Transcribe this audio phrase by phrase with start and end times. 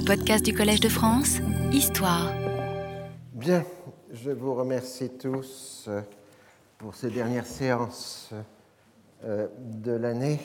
[0.00, 1.40] Les podcasts du Collège de France,
[1.72, 2.32] Histoire.
[3.34, 3.62] Bien,
[4.10, 6.00] je vous remercie tous euh,
[6.78, 8.30] pour ces dernières séances
[9.24, 10.40] euh, de l'année.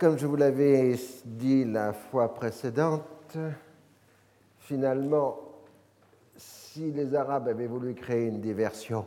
[0.00, 3.36] Comme je vous l'avais dit la fois précédente,
[4.60, 5.38] finalement,
[6.36, 9.04] si les Arabes avaient voulu créer une diversion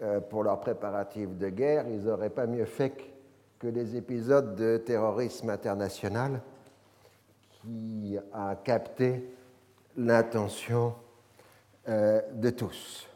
[0.00, 2.96] euh, pour leurs préparatifs de guerre, ils n'auraient pas mieux fait
[3.58, 6.40] que les épisodes de terrorisme international
[7.68, 9.24] qui a capté
[9.96, 10.94] l'attention
[11.88, 13.06] euh, de tous.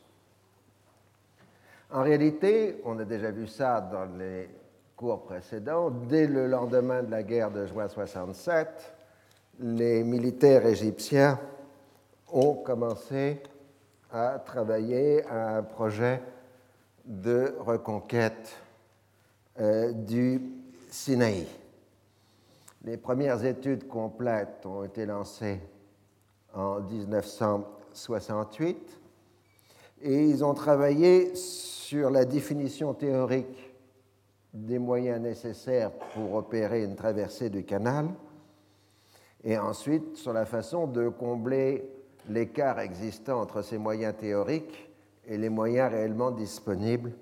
[1.90, 4.48] En réalité, on a déjà vu ça dans les
[4.96, 8.94] cours précédents, dès le lendemain de la guerre de juin 67,
[9.60, 11.38] les militaires égyptiens
[12.30, 13.42] ont commencé
[14.10, 16.20] à travailler à un projet
[17.04, 18.56] de reconquête
[19.60, 20.40] euh, du
[20.88, 21.46] Sinaï.
[22.84, 25.60] Les premières études complètes ont été lancées
[26.52, 28.98] en 1968
[30.02, 33.72] et ils ont travaillé sur la définition théorique
[34.52, 38.08] des moyens nécessaires pour opérer une traversée du canal
[39.44, 41.88] et ensuite sur la façon de combler
[42.28, 44.90] l'écart existant entre ces moyens théoriques
[45.26, 47.12] et les moyens réellement disponibles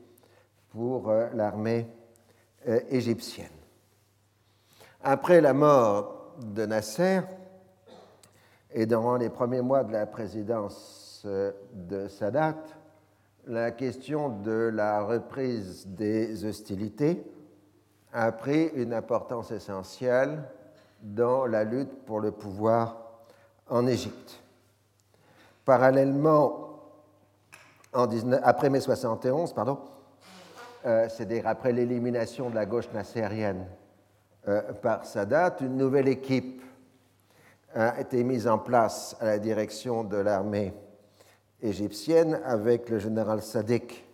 [0.71, 1.87] pour euh, l'armée
[2.67, 3.59] euh, égyptienne.
[5.03, 7.23] Après la mort de Nasser
[8.70, 12.56] et durant les premiers mois de la présidence euh, de Sadat,
[13.47, 17.25] la question de la reprise des hostilités
[18.12, 20.43] a pris une importance essentielle
[21.01, 22.98] dans la lutte pour le pouvoir
[23.71, 24.43] en Égypte.
[25.65, 26.83] Parallèlement,
[28.43, 29.78] après mai 71, pardon,
[30.84, 33.65] euh, c'est-à-dire après l'élimination de la gauche nassérienne
[34.83, 36.62] par Sadat, une nouvelle équipe
[37.75, 40.73] a été mise en place à la direction de l'armée
[41.62, 44.05] égyptienne avec le général Sadiq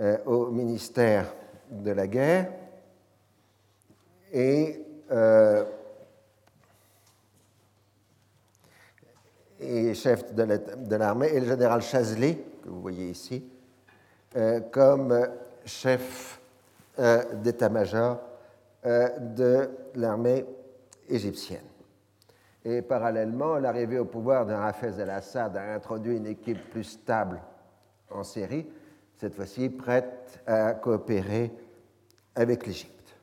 [0.00, 1.32] euh, au ministère
[1.70, 2.52] de la guerre.
[4.32, 4.84] Et,
[9.94, 13.44] chef de l'armée et le général Chazli, que vous voyez ici,
[14.70, 15.28] comme
[15.64, 16.40] chef
[16.98, 18.27] euh, d'état-major euh,
[18.84, 20.44] de l'armée
[21.08, 21.64] égyptienne.
[22.64, 27.40] Et parallèlement, l'arrivée au pouvoir de Hafez el-Assad a introduit une équipe plus stable
[28.10, 28.66] en Syrie,
[29.16, 31.52] cette fois-ci prête à coopérer
[32.34, 33.16] avec l'Égypte.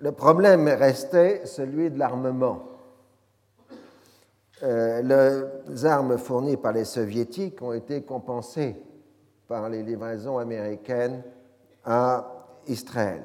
[0.00, 2.62] Le problème restait celui de l'armement.
[4.62, 8.76] Euh, les armes fournies par les soviétiques ont été compensées
[9.46, 11.22] par les livraisons américaines
[11.84, 13.22] à Israël.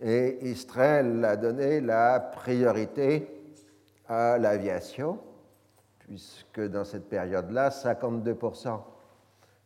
[0.00, 3.28] Et Israël a donné la priorité
[4.08, 5.18] à l'aviation,
[6.00, 8.80] puisque dans cette période-là, 52%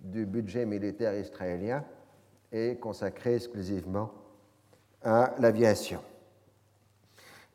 [0.00, 1.84] du budget militaire israélien
[2.52, 4.12] est consacré exclusivement
[5.02, 6.00] à l'aviation.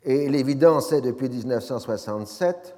[0.04, 2.76] Et l'évidence est depuis 1967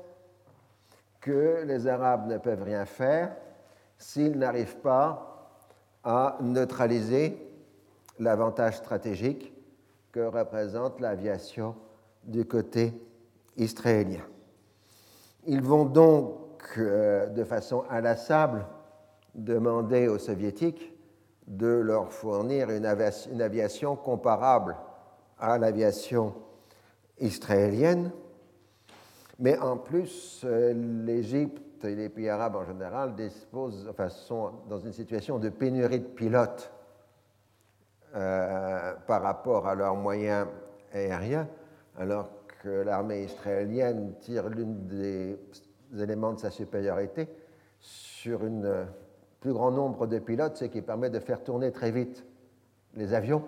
[1.19, 3.35] que les Arabes ne peuvent rien faire
[3.97, 5.51] s'ils n'arrivent pas
[6.03, 7.37] à neutraliser
[8.19, 9.53] l'avantage stratégique
[10.17, 11.75] que représente l'aviation
[12.23, 12.91] du côté
[13.55, 14.25] israélien.
[15.45, 18.65] Ils vont donc, euh, de façon inlassable,
[19.35, 20.91] demander aux soviétiques
[21.45, 24.75] de leur fournir une aviation, comparable
[25.37, 26.33] à l'aviation
[27.19, 28.09] israélienne.
[29.37, 30.73] Mais en plus, euh,
[31.05, 35.99] l'Égypte et les pays arabes en général disposent, enfin, sont dans une situation de pénurie
[35.99, 36.71] de pilotes
[38.17, 40.47] euh, par rapport à leurs moyens
[40.93, 41.47] aériens,
[41.97, 42.29] alors
[42.63, 45.37] que l'armée israélienne tire l'un des
[45.97, 47.29] éléments de sa supériorité
[47.79, 48.87] sur un
[49.39, 52.25] plus grand nombre de pilotes, ce qui permet de faire tourner très vite
[52.95, 53.43] les avions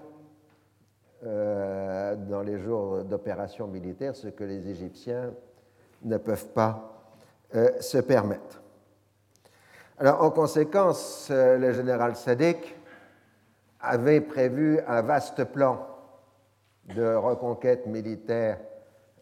[1.26, 5.34] euh, dans les jours d'opération militaire, ce que les Égyptiens
[6.04, 7.02] ne peuvent pas
[7.56, 8.62] euh, se permettre.
[9.98, 12.79] Alors, en conséquence, euh, le général Sadek
[13.82, 15.86] avait prévu un vaste plan
[16.96, 18.60] de reconquête militaire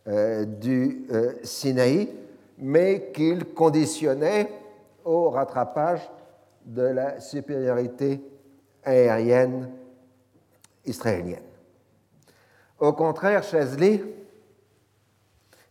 [0.07, 1.06] euh, du
[1.44, 2.09] Sinaï,
[2.57, 4.50] mais qu'il conditionnait
[5.04, 6.09] au rattrapage
[6.65, 8.21] de la supériorité
[8.83, 9.69] aérienne
[10.86, 11.44] israélienne.
[12.80, 14.03] Au contraire, Chazli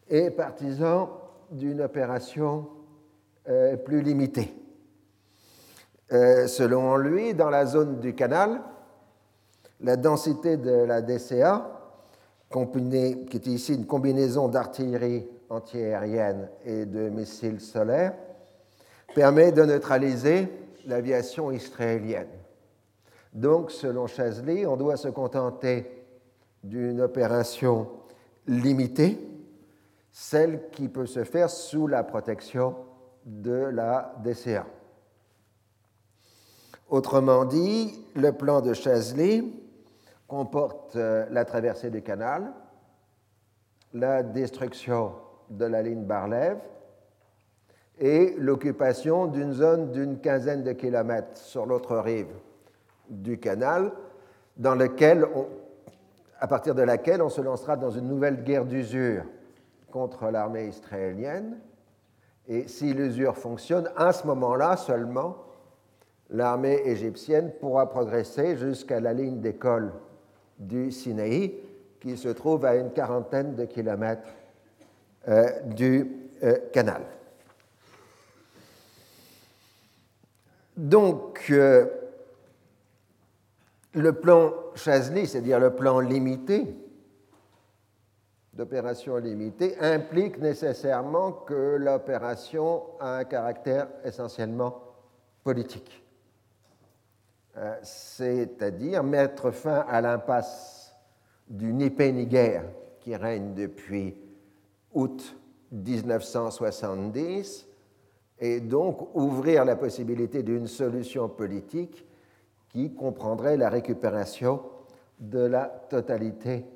[0.08, 1.10] est partisan
[1.50, 2.68] d'une opération
[3.48, 4.52] euh, plus limitée.
[6.12, 8.60] Euh, selon lui, dans la zone du canal,
[9.80, 11.76] la densité de la DCA
[12.50, 18.14] qui est ici une combinaison d'artillerie antiaérienne et de missiles solaires,
[19.14, 20.48] permet de neutraliser
[20.86, 22.28] l'aviation israélienne.
[23.32, 26.04] Donc, selon Chazley, on doit se contenter
[26.62, 27.88] d'une opération
[28.46, 29.18] limitée,
[30.12, 32.76] celle qui peut se faire sous la protection
[33.24, 34.66] de la DCA.
[36.88, 39.44] Autrement dit, le plan de Chazley
[40.26, 42.52] comporte euh, la traversée du canal,
[43.94, 45.12] la destruction
[45.50, 46.58] de la ligne Barlev
[47.98, 52.34] et l'occupation d'une zone d'une quinzaine de kilomètres sur l'autre rive
[53.08, 53.92] du canal,
[54.56, 54.78] dans
[56.38, 59.24] à partir de laquelle on se lancera dans une nouvelle guerre d'usure
[59.90, 61.58] contre l'armée israélienne.
[62.48, 65.36] Et si l'usure fonctionne, à ce moment-là seulement,
[66.28, 69.92] l'armée égyptienne pourra progresser jusqu'à la ligne d'école
[70.58, 71.54] du Sinaï,
[72.00, 74.28] qui se trouve à une quarantaine de kilomètres
[75.28, 76.06] euh, du
[76.42, 77.02] euh, canal.
[80.76, 81.86] Donc, euh,
[83.94, 86.66] le plan Chazli, c'est-à-dire le plan limité,
[88.52, 94.82] d'opération limitée, implique nécessairement que l'opération a un caractère essentiellement
[95.44, 96.05] politique.
[97.82, 100.94] C'est-à-dire mettre fin à l'impasse
[101.48, 101.90] du ni
[102.26, 102.64] guerre
[103.00, 104.14] qui règne depuis
[104.92, 105.36] août
[105.72, 107.66] 1970
[108.38, 112.06] et donc ouvrir la possibilité d'une solution politique
[112.68, 114.62] qui comprendrait la récupération
[115.18, 116.66] de la totalité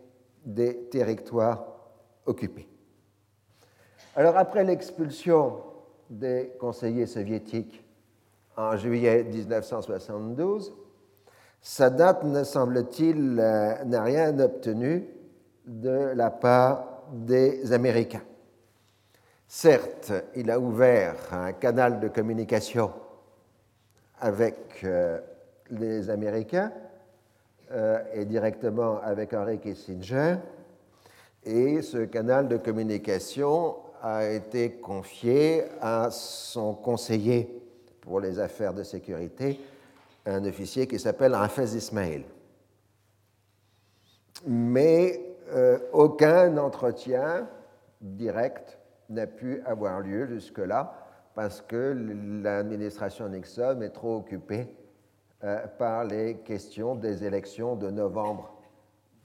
[0.44, 1.66] des territoires
[2.24, 2.68] occupés.
[4.16, 5.58] Alors après l'expulsion
[6.08, 7.84] des conseillers soviétiques
[8.60, 10.74] en juillet 1972,
[11.62, 15.06] Sadat, ne semble-t-il, euh, n'a rien obtenu
[15.66, 18.22] de la part des Américains.
[19.46, 22.92] Certes, il a ouvert un canal de communication
[24.20, 25.18] avec euh,
[25.70, 26.72] les Américains
[27.72, 30.36] euh, et directement avec Henry Kissinger,
[31.44, 37.60] et ce canal de communication a été confié à son conseiller
[38.00, 39.60] pour les affaires de sécurité,
[40.26, 42.24] un officier qui s'appelle Hafez Ismail.
[44.46, 45.20] Mais
[45.52, 47.48] euh, aucun entretien
[48.00, 50.94] direct n'a pu avoir lieu jusque-là
[51.34, 51.96] parce que
[52.42, 54.74] l'administration Nixon est trop occupée
[55.42, 58.54] euh, par les questions des élections de novembre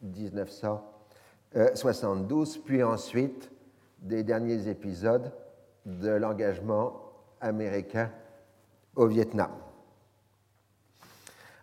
[0.02, 3.52] 1972, puis ensuite
[4.00, 5.32] des derniers épisodes
[5.86, 7.02] de l'engagement
[7.42, 8.12] américain
[8.96, 9.52] au Vietnam.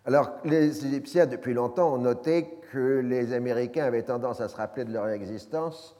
[0.05, 4.83] Alors, les Égyptiens, depuis longtemps, ont noté que les Américains avaient tendance à se rappeler
[4.83, 5.95] de leur existence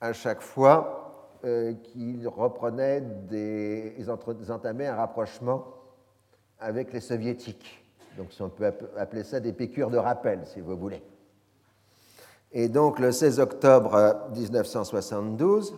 [0.00, 3.94] à chaque fois euh, qu'ils reprenaient des.
[3.98, 4.10] Ils
[4.50, 5.64] entamaient un rapprochement
[6.60, 7.82] avec les Soviétiques.
[8.18, 11.02] Donc, on peut appeler ça des piqûres de rappel, si vous voulez.
[12.52, 15.74] Et donc, le 16 octobre 1972,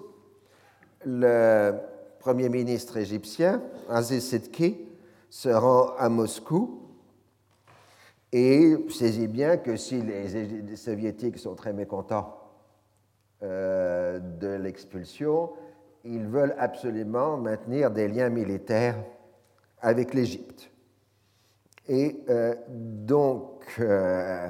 [1.07, 1.75] le
[2.25, 4.79] Premier ministre égyptien, Aziz Sidki,
[5.29, 6.81] se rend à Moscou
[8.33, 12.35] et saisit bien que si les, soviétiques sont très mécontents
[13.43, 15.51] euh, de l'expulsion,
[16.03, 18.97] ils veulent absolument maintenir des liens militaires
[19.83, 20.71] avec l'Égypte.
[21.89, 24.49] Et euh, donc, euh,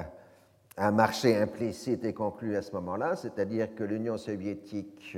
[0.77, 5.17] un marché implicite est conclu à ce moment-là, c'est-à-dire que l'Union soviétique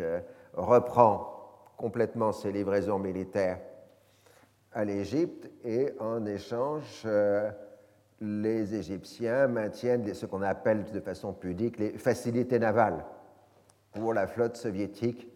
[0.55, 1.36] reprend
[1.77, 3.59] complètement ses livraisons militaires
[4.73, 7.07] à l'Égypte et en échange
[8.19, 13.05] les Égyptiens maintiennent ce qu'on appelle de façon pudique les facilités navales
[13.93, 15.27] pour la flotte soviétique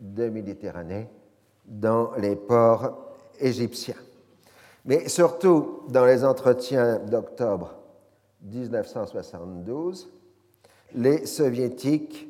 [0.00, 1.08] de Méditerranée
[1.66, 3.96] dans les ports égyptiens.
[4.84, 7.74] Mais surtout dans les entretiens d'octobre
[8.42, 10.10] 1972,
[10.94, 12.28] les soviétiques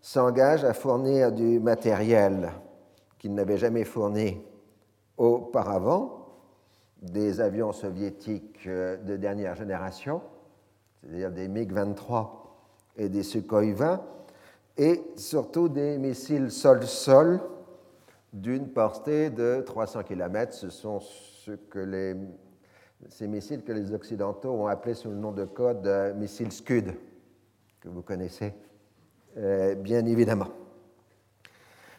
[0.00, 2.50] s'engagent à fournir du matériel
[3.22, 4.42] qu'ils n'avaient jamais fourni
[5.16, 6.26] auparavant
[7.00, 10.20] des avions soviétiques euh, de dernière génération,
[11.00, 12.30] c'est-à-dire des MiG-23
[12.96, 14.02] et des Sukhoi 20,
[14.76, 17.40] et surtout des missiles sol-sol
[18.32, 20.52] d'une portée de 300 km.
[20.52, 20.98] Ce sont
[23.08, 26.92] ces missiles que les Occidentaux ont appelés sous le nom de code euh, missiles Scud,
[27.80, 28.52] que vous connaissez
[29.36, 30.48] euh, bien évidemment.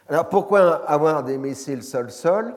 [0.06, 2.54] Alors pourquoi avoir des missiles sol-sol?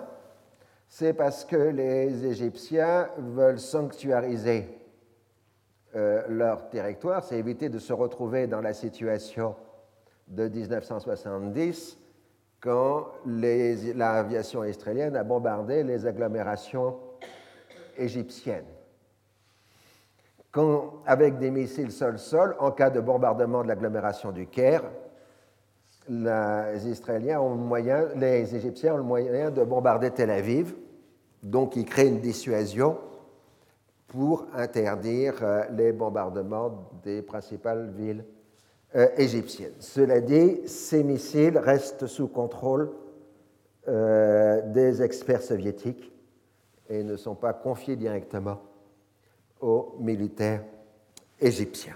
[0.89, 4.69] C'est parce que les Égyptiens veulent sanctuariser
[5.93, 9.55] leur territoire, c'est éviter de se retrouver dans la situation
[10.27, 11.97] de 1970
[12.59, 16.97] quand l'aviation israélienne a bombardé les agglomérations
[17.97, 18.65] égyptiennes.
[20.51, 24.83] Quand, avec des missiles sol-sol, en cas de bombardement de l'agglomération du Caire,
[26.09, 30.73] les, Israéliens ont le moyen, les Égyptiens ont le moyen de bombarder Tel Aviv,
[31.43, 32.97] donc ils créent une dissuasion
[34.07, 38.23] pour interdire euh, les bombardements des principales villes
[38.95, 39.73] euh, égyptiennes.
[39.79, 42.91] Cela dit, ces missiles restent sous contrôle
[43.87, 46.11] euh, des experts soviétiques
[46.89, 48.61] et ne sont pas confiés directement
[49.59, 50.63] aux militaires
[51.39, 51.95] égyptiens.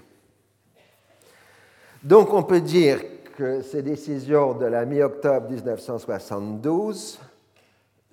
[2.02, 3.00] Donc on peut dire
[3.32, 7.20] que ces décisions de la mi-octobre 1972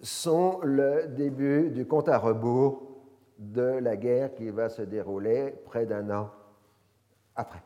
[0.01, 2.83] sont le début du compte à rebours
[3.37, 6.29] de la guerre qui va se dérouler près d'un an
[7.35, 7.61] après.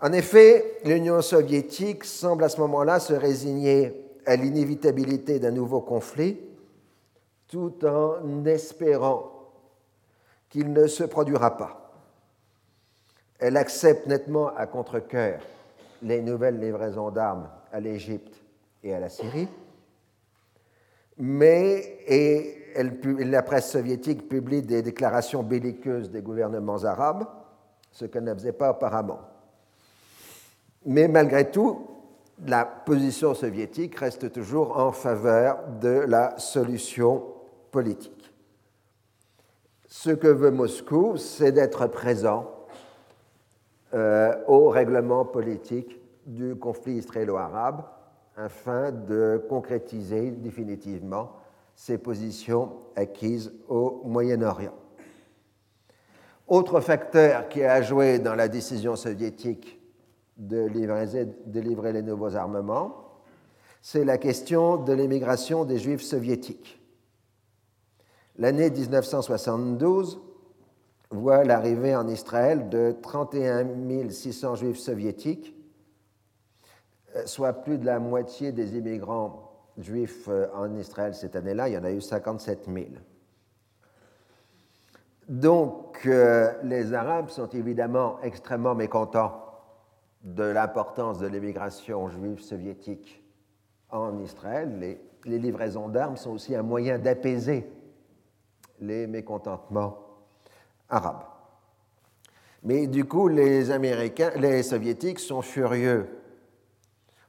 [0.00, 6.38] En effet, l'Union soviétique semble à ce moment-là se résigner à l'inévitabilité d'un nouveau conflit
[7.48, 9.30] tout en espérant
[10.48, 11.83] qu'il ne se produira pas.
[13.44, 15.38] Elle accepte nettement à contre-coeur
[16.00, 18.42] les nouvelles livraisons d'armes à l'Égypte
[18.82, 19.48] et à la Syrie,
[21.18, 27.26] mais et la presse soviétique publie des déclarations belliqueuses des gouvernements arabes,
[27.92, 29.20] ce qu'elle ne faisait pas auparavant.
[30.86, 31.86] Mais malgré tout,
[32.46, 37.22] la position soviétique reste toujours en faveur de la solution
[37.70, 38.32] politique.
[39.86, 42.53] Ce que veut Moscou, c'est d'être présent
[43.94, 47.84] euh, au règlement politique du conflit israélo-arabe
[48.36, 51.30] afin de concrétiser définitivement
[51.76, 54.74] ses positions acquises au Moyen-Orient.
[56.48, 59.80] Autre facteur qui a joué dans la décision soviétique
[60.36, 63.20] de livrer, les nouveaux armements,
[63.80, 66.80] c'est la question de l'émigration des Juifs soviétiques.
[68.38, 70.20] L'année 1972
[71.10, 75.54] voit l'arrivée en Israël de 31 600 Juifs soviétiques,
[77.16, 81.74] euh, soit plus de la moitié des immigrants juifs euh, en Israël cette année-là, il
[81.74, 82.86] y en a eu 57 000.
[85.28, 89.40] Donc euh, les Arabes sont évidemment extrêmement mécontents
[90.22, 93.22] de l'importance de l'immigration juive soviétique
[93.90, 94.78] en Israël.
[94.78, 97.70] Les, les livraisons d'armes sont aussi un moyen d'apaiser
[98.80, 100.03] les mécontentements
[100.88, 101.24] arabes.
[102.62, 106.08] Mais du coup, les Soviétiques sont furieux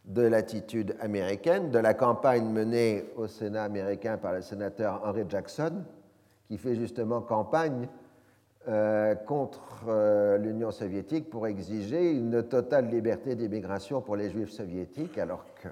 [0.05, 5.83] de l'attitude américaine, de la campagne menée au Sénat américain par le sénateur Henry Jackson,
[6.47, 7.87] qui fait justement campagne
[8.67, 15.17] euh, contre euh, l'Union soviétique pour exiger une totale liberté d'immigration pour les juifs soviétiques,
[15.17, 15.69] alors que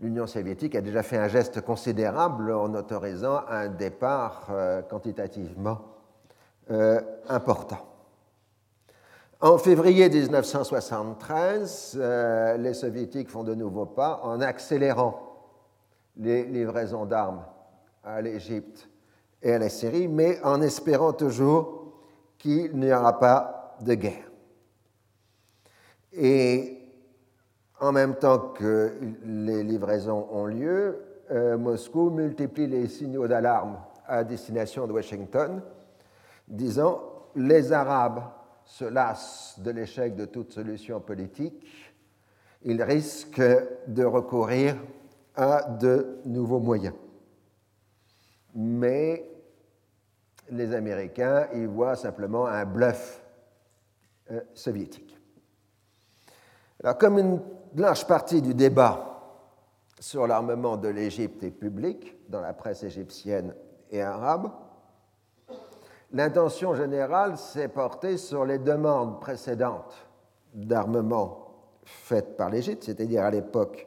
[0.00, 5.78] l'Union soviétique a déjà fait un geste considérable en autorisant un départ euh, quantitativement
[7.28, 7.88] important.
[9.40, 15.14] En février 1973, euh, les soviétiques font de nouveau pas en accélérant
[16.16, 17.44] les livraisons d'armes
[18.02, 18.88] à l'Égypte
[19.40, 21.92] et à la Syrie, mais en espérant toujours
[22.36, 24.28] qu'il n'y aura pas de guerre.
[26.12, 26.76] Et
[27.78, 28.92] en même temps que
[29.24, 30.98] les livraisons ont lieu,
[31.30, 35.62] euh, Moscou multiplie les signaux d'alarme à destination de Washington,
[36.48, 37.00] disant
[37.34, 38.24] les Arabes
[38.64, 41.64] se lasse de l'échec de toute solution politique,
[42.62, 43.40] il risque
[43.86, 44.76] de recourir
[45.34, 46.94] à de nouveaux moyens.
[48.54, 49.30] Mais
[50.50, 53.22] les Américains y voient simplement un bluff
[54.30, 55.16] euh, soviétique.
[56.98, 57.40] Comme une
[57.74, 59.08] large partie du débat
[59.98, 63.54] sur l'armement de l'Égypte est public dans la presse égyptienne
[63.90, 64.50] et arabe,
[66.12, 69.94] L'intention générale s'est portée sur les demandes précédentes
[70.54, 71.48] d'armement
[71.84, 73.86] faites par l'Égypte, c'est-à-dire à, l'époque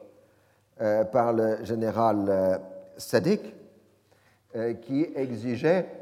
[0.80, 2.58] euh, par le général euh,
[2.96, 3.40] Sadiq,
[4.54, 5.98] euh, qui exigeait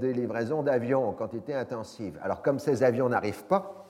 [0.00, 2.18] des livraisons d'avions en quantité intensive.
[2.24, 3.86] Alors comme ces avions n'arrivent pas,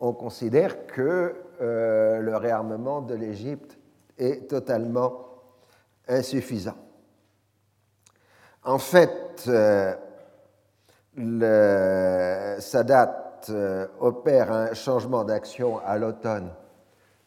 [0.00, 3.78] on considère que le réarmement de l'Égypte
[4.18, 5.28] est totalement
[6.08, 6.74] insuffisant.
[8.64, 9.94] En fait, euh,
[12.60, 16.50] Sadat euh, opère un changement d'action à l'automne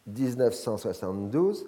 [0.07, 1.67] 1972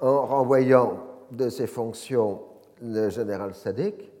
[0.00, 0.98] en renvoyant
[1.30, 2.42] de ses fonctions
[2.82, 4.12] le général Sadik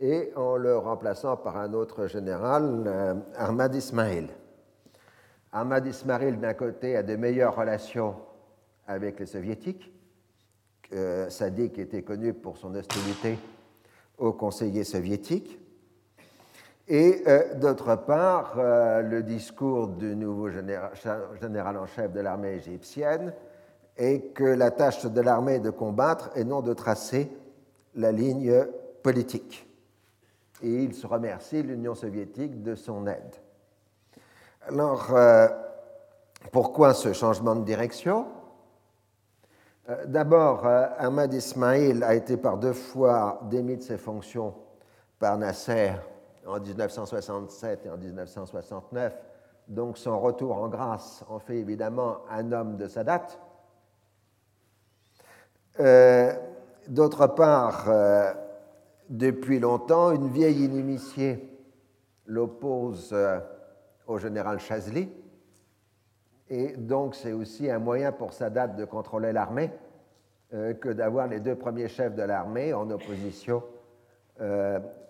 [0.00, 4.28] et en le remplaçant par un autre général, euh, Ahmad Ismail.
[5.52, 8.14] Ahmad Ismail, d'un côté, a de meilleures relations
[8.86, 9.92] avec les soviétiques.
[11.28, 13.38] Sadiq était connu pour son hostilité
[14.18, 15.58] aux conseillers soviétiques.
[16.88, 23.34] Et euh, d'autre part, euh, le discours du nouveau général, en chef de l'armée égyptienne
[23.96, 27.30] est que la tâche de l'armée est de combattre et non de tracer
[27.94, 28.64] la ligne
[29.02, 29.68] politique.
[30.62, 33.36] Et il se remercie l'Union soviétique de son aide.
[34.66, 35.48] Alors, euh,
[36.52, 38.26] pourquoi ce changement de direction?
[40.06, 44.54] D'abord, Ahmad Ismail a été par deux fois démis de ses fonctions
[45.18, 45.92] par Nasser
[46.46, 49.14] en 1967 et en 1969.
[49.68, 53.38] Donc son retour en grâce en fait évidemment un homme de sa date.
[55.80, 56.32] Euh,
[56.88, 58.32] d'autre part, euh,
[59.08, 61.48] depuis longtemps, une vieille inimitiée
[62.26, 63.38] l'oppose euh,
[64.06, 65.08] au général Chazli.
[66.50, 69.70] Et donc c'est aussi un moyen pour Sadat de contrôler l'armée
[70.50, 73.62] que d'avoir les deux premiers chefs de l'armée en opposition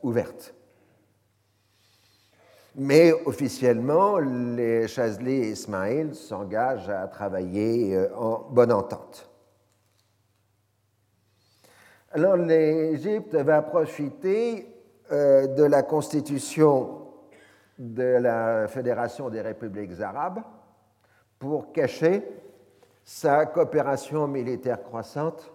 [0.02, 0.54] ouverte.
[2.80, 9.28] Mais officiellement, les Chazli et Ismail s'engagent à travailler euh, en bonne entente.
[12.12, 14.66] Alors l'Égypte va profiter
[15.10, 17.00] euh, de la constitution
[17.80, 20.40] de la Fédération des républiques arabes
[21.38, 22.22] pour cacher
[23.04, 25.50] sa coopération militaire croissante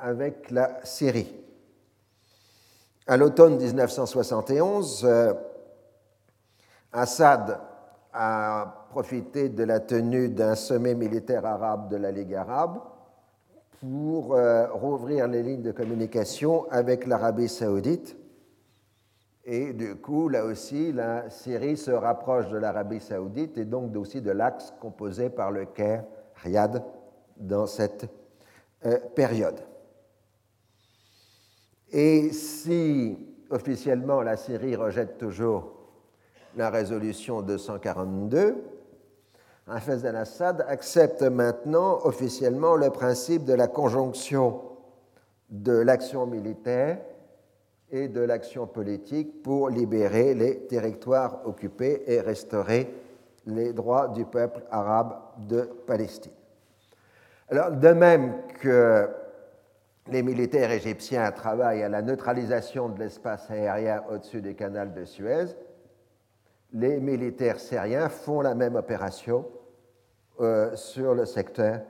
[0.00, 1.32] avec la Syrie.
[3.06, 5.08] À l'automne 1971,
[6.92, 7.58] Assad
[8.12, 12.78] a profité de la tenue d'un sommet militaire arabe de la Ligue arabe
[13.80, 18.16] pour euh, rouvrir les lignes de communication avec l'Arabie saoudite.
[19.44, 24.20] Et du coup, là aussi, la Syrie se rapproche de l'Arabie saoudite et donc aussi
[24.20, 26.04] de l'axe composé par le Caire,
[26.36, 26.84] Riyad,
[27.36, 28.06] dans cette
[28.86, 29.60] euh, période.
[31.90, 33.18] Et si
[33.50, 35.72] officiellement la Syrie rejette toujours
[36.56, 38.56] la résolution 242,
[39.68, 44.60] Hafez al-Assad accepte maintenant officiellement le principe de la conjonction
[45.50, 46.98] de l'action militaire
[47.92, 52.92] et de l'action politique pour libérer les territoires occupés et restaurer
[53.46, 55.14] les droits du peuple arabe
[55.46, 56.32] de Palestine.
[57.50, 59.08] Alors, de même que
[60.08, 65.46] les militaires égyptiens travaillent à la neutralisation de l'espace aérien au-dessus du canal de Suez,
[66.72, 69.46] les militaires syriens font la même opération
[70.40, 71.80] euh, sur le secteur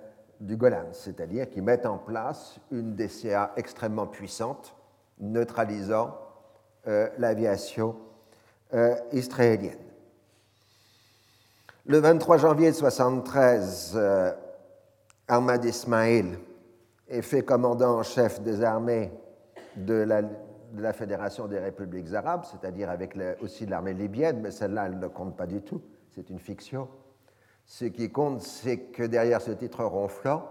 [0.41, 4.75] du Golan, c'est-à-dire qu'ils mettent en place une DCA extrêmement puissante,
[5.19, 6.17] neutralisant
[6.87, 7.97] euh, l'aviation
[8.75, 9.79] euh, israélienne.
[11.87, 14.01] Le 23 janvier 1973,
[15.29, 16.39] Ahmad Ismail
[17.09, 19.11] est fait commandant en chef des armées
[19.77, 20.23] de la
[20.73, 25.07] de la Fédération des républiques arabes, c'est-à-dire avec aussi l'armée libyenne, mais celle-là, elle ne
[25.07, 26.89] compte pas du tout, c'est une fiction.
[27.65, 30.49] Ce qui compte, c'est que derrière ce titre ronflant,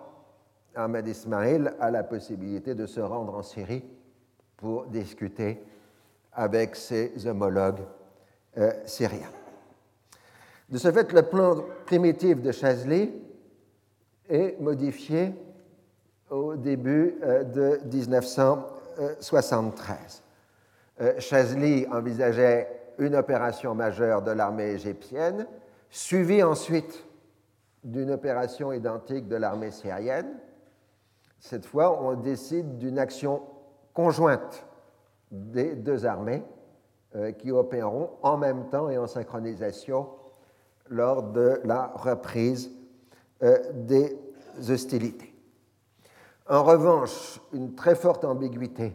[0.76, 3.84] Ahmed Ismail a la possibilité de se rendre en Syrie
[4.62, 5.62] pour discuter
[6.32, 7.82] avec ses homologues
[8.58, 9.32] euh, syriens.
[10.69, 13.12] De ce fait, le plan primitif de Chazli
[14.30, 15.34] est modifié
[16.30, 18.78] au début euh, de 1900.
[19.19, 20.24] 73.
[21.02, 25.47] Euh, Chazli envisageait une opération majeure de l'armée égyptienne,
[25.89, 27.06] suivie ensuite
[27.84, 30.38] d'une opération identique de l'armée syrienne.
[31.39, 33.41] Cette fois, on décide d'une action
[33.93, 34.65] conjointe
[35.32, 36.43] des deux armées
[37.15, 40.08] euh, qui opéreront en même temps et en synchronisation
[40.89, 42.71] lors de la reprise
[43.43, 44.17] euh, des
[44.69, 45.34] hostilités.
[46.47, 48.93] En revanche, une très forte ambiguïté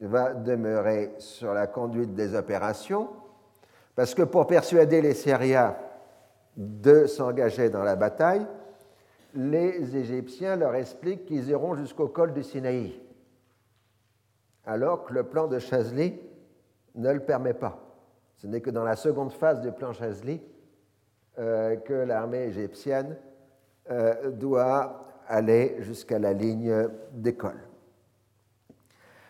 [0.00, 3.08] va demeurer sur la conduite des opérations,
[3.94, 5.76] parce que pour persuader les Syriens
[6.56, 8.46] de s'engager dans la bataille,
[9.34, 13.00] les Égyptiens leur expliquent qu'ils iront jusqu'au col du Sinaï,
[14.64, 16.20] alors que le plan de Chazli
[16.94, 17.78] ne le permet pas.
[18.36, 20.40] Ce n'est que dans la seconde phase du plan Chazli
[21.38, 23.16] euh, que l'armée égyptienne
[23.90, 27.60] euh, doit aller jusqu'à la ligne d'école.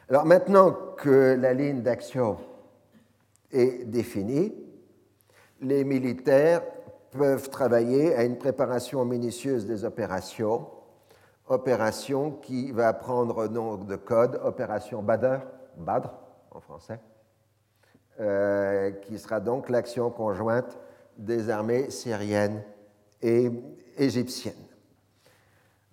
[0.08, 2.38] Alors maintenant que la ligne d'action
[3.52, 4.54] est définie,
[5.60, 6.62] les militaires
[7.10, 10.66] peuvent travailler à une préparation minutieuse des opérations,
[11.50, 15.40] opération qui va prendre nom de code Opération Badr,
[15.76, 16.08] Badr
[16.52, 17.00] en français,
[18.20, 20.78] euh, qui sera donc l'action conjointe
[21.18, 22.62] des armées syriennes
[23.20, 23.50] et
[23.98, 24.54] égyptiennes.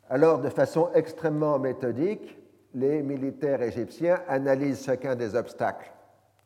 [0.09, 2.37] Alors, de façon extrêmement méthodique,
[2.73, 5.91] les militaires égyptiens analysent chacun des obstacles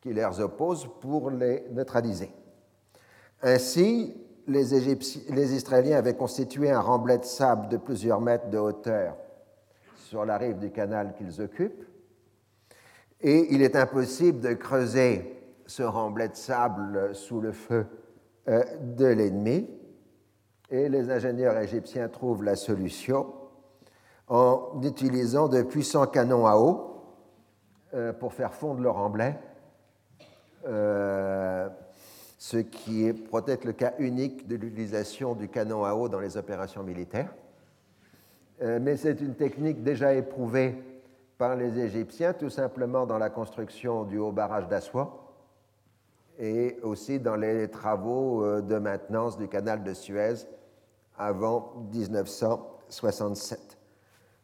[0.01, 2.31] qui leur opposent pour les neutraliser.
[3.43, 4.15] Ainsi,
[4.47, 4.95] les,
[5.29, 9.15] les, Israéliens avaient constitué un remblai de sable de plusieurs mètres de hauteur
[9.95, 11.85] sur la rive du canal qu'ils occupent,
[13.21, 17.85] et il est impossible de creuser ce remblai de sable sous le feu
[18.47, 19.69] euh, de l'ennemi.
[20.69, 23.33] Et les ingénieurs égyptiens trouvent la solution
[24.27, 27.03] en utilisant de puissants canons à eau
[27.93, 29.35] euh, pour faire fondre le remblai,
[30.65, 31.67] euh,
[32.41, 36.37] ce qui est peut-être le cas unique de l'utilisation du canon à eau dans les
[36.37, 37.31] opérations militaires.
[38.59, 40.75] mais c'est une technique déjà éprouvée
[41.37, 45.21] par les Égyptiens, tout simplement dans la construction du haut barrage d'Assois
[46.39, 50.47] et aussi dans les travaux euh, de maintenance du canal de Suez
[51.15, 53.77] avant 1967.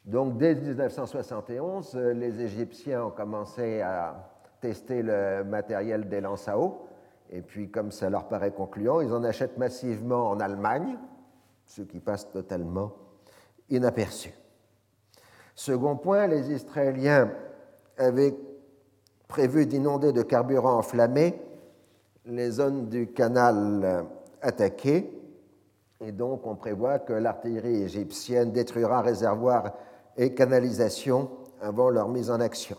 [0.06, 4.30] Donc dès 1971, euh, les Égyptiens ont commencé à
[4.62, 6.87] tester le matériel des lances à eau,
[7.32, 10.98] et puis comme ça leur paraît concluant, ils en achètent massivement en Allemagne,
[11.66, 12.94] ce qui passe totalement
[13.70, 14.34] inaperçu.
[15.56, 17.32] Second point, les Israéliens
[17.98, 18.36] avaient
[19.28, 21.42] prévu d'inonder de carburant enflammé
[22.26, 24.06] les zones du canal
[24.42, 25.12] attaquées,
[26.00, 29.74] et donc on prévoit que l'artillerie égyptienne détruira réservoirs
[30.16, 32.78] et canalisations avant leur mise en action.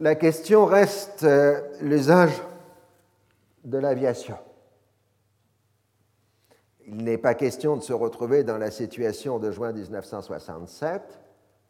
[0.00, 2.40] La question reste euh, l'usage
[3.64, 4.36] de l'aviation.
[6.86, 11.02] Il n'est pas question de se retrouver dans la situation de juin 1967,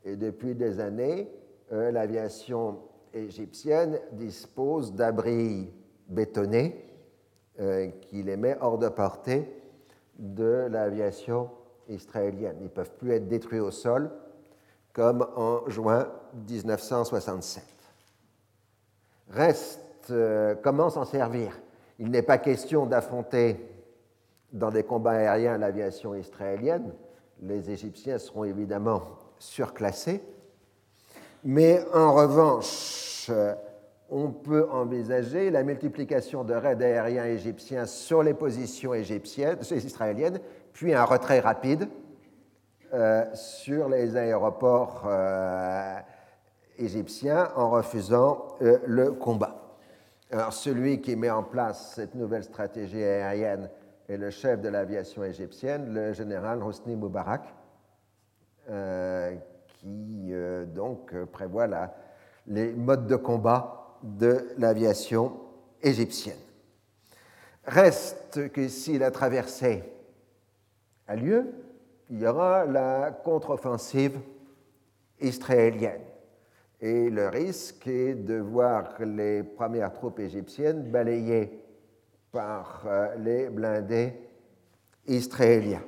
[0.05, 1.31] et depuis des années,
[1.73, 2.81] euh, l'aviation
[3.15, 5.73] égyptienne dispose d'abris
[6.09, 6.85] bétonnés
[7.61, 9.51] euh, qui les met hors de portée
[10.19, 11.49] de l'aviation
[11.89, 12.59] israélienne.
[12.61, 14.11] Ils ne peuvent plus être détruits au sol
[14.93, 16.13] comme en juin
[16.47, 17.78] 1967.
[19.31, 21.59] Reste euh, comment s'en servir?
[21.99, 23.57] Il n'est pas question d'affronter
[24.53, 26.93] dans des combats aériens l'aviation israélienne.
[27.43, 29.03] Les Égyptiens seront évidemment
[29.39, 30.23] surclassés.
[31.45, 33.31] Mais en revanche,
[34.11, 40.41] on peut envisager la multiplication de raids aériens égyptiens sur les positions égyptiennes, israéliennes,
[40.73, 41.89] puis un retrait rapide
[42.95, 45.99] euh, sur les aéroports euh,
[47.57, 49.77] en refusant euh, le combat.
[50.31, 53.71] Alors celui qui met en place cette nouvelle stratégie aérienne
[54.09, 57.43] est le chef de l'aviation égyptienne, le général Hosni Moubarak,
[59.81, 61.69] qui euh, donc euh, prévoit
[62.47, 65.41] les modes de combat de l'aviation
[65.83, 66.39] égyptienne.
[67.65, 69.85] Reste que si la traversée
[71.07, 71.47] a lieu,
[72.11, 74.19] il y aura la contre-offensive
[75.21, 76.08] israélienne.
[76.81, 81.65] Et le risque est de voir les premières troupes égyptiennes balayées
[82.31, 84.13] par euh, les blindés
[85.07, 85.83] israéliens.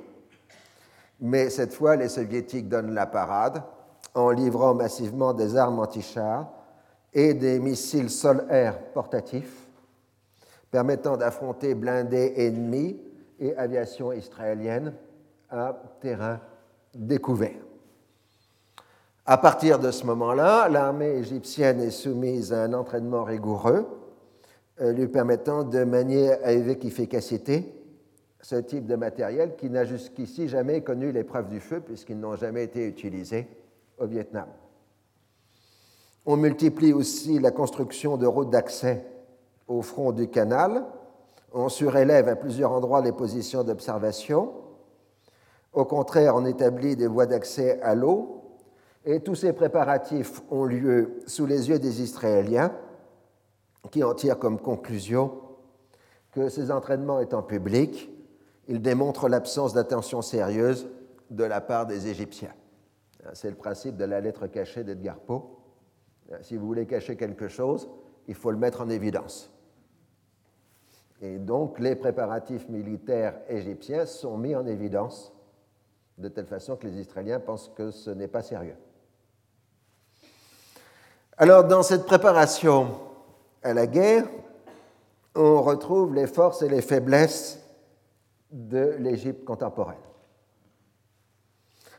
[1.21, 3.61] Mais cette fois, les soviétiques donnent la parade
[4.13, 6.51] en livrant massivement des armes anti-chars
[7.13, 9.67] et des missiles sol-air portatifs
[10.71, 12.99] permettant d'affronter blindés ennemis
[13.39, 14.93] et aviation israélienne
[15.49, 16.39] à terrain
[16.95, 17.70] découvert.
[19.25, 23.85] À partir de ce moment-là, l'armée égyptienne est soumise à un entraînement rigoureux
[24.81, 27.71] euh, lui permettant de manier avec efficacité
[28.41, 32.63] ce type de matériel qui n'a jusqu'ici jamais connu l'épreuve du feu puisqu'ils n'ont jamais
[32.63, 33.47] été utilisés
[33.99, 34.47] au Vietnam.
[36.25, 39.05] On multiplie aussi la construction de routes d'accès
[39.67, 40.83] au front du canal.
[41.53, 44.51] On surélève à plusieurs endroits les positions d'observation.
[45.73, 48.40] Au contraire, on établit des voies d'accès à l'eau.
[49.05, 52.71] Et tous ces préparatifs ont lieu sous les yeux des Israéliens,
[53.89, 55.41] qui en tirent comme conclusion
[56.31, 58.09] que ces entraînements étant publics,
[58.67, 60.87] ils démontrent l'absence d'attention sérieuse
[61.29, 62.53] de la part des Égyptiens.
[63.33, 65.41] C'est le principe de la lettre cachée d'Edgar Poe.
[66.41, 67.89] Si vous voulez cacher quelque chose,
[68.27, 69.51] il faut le mettre en évidence.
[71.21, 75.33] Et donc les préparatifs militaires égyptiens sont mis en évidence
[76.17, 78.77] de telle façon que les Israéliens pensent que ce n'est pas sérieux.
[81.37, 82.99] Alors dans cette préparation
[83.63, 84.25] à la guerre,
[85.35, 87.59] on retrouve les forces et les faiblesses
[88.51, 89.97] de l'Égypte contemporaine.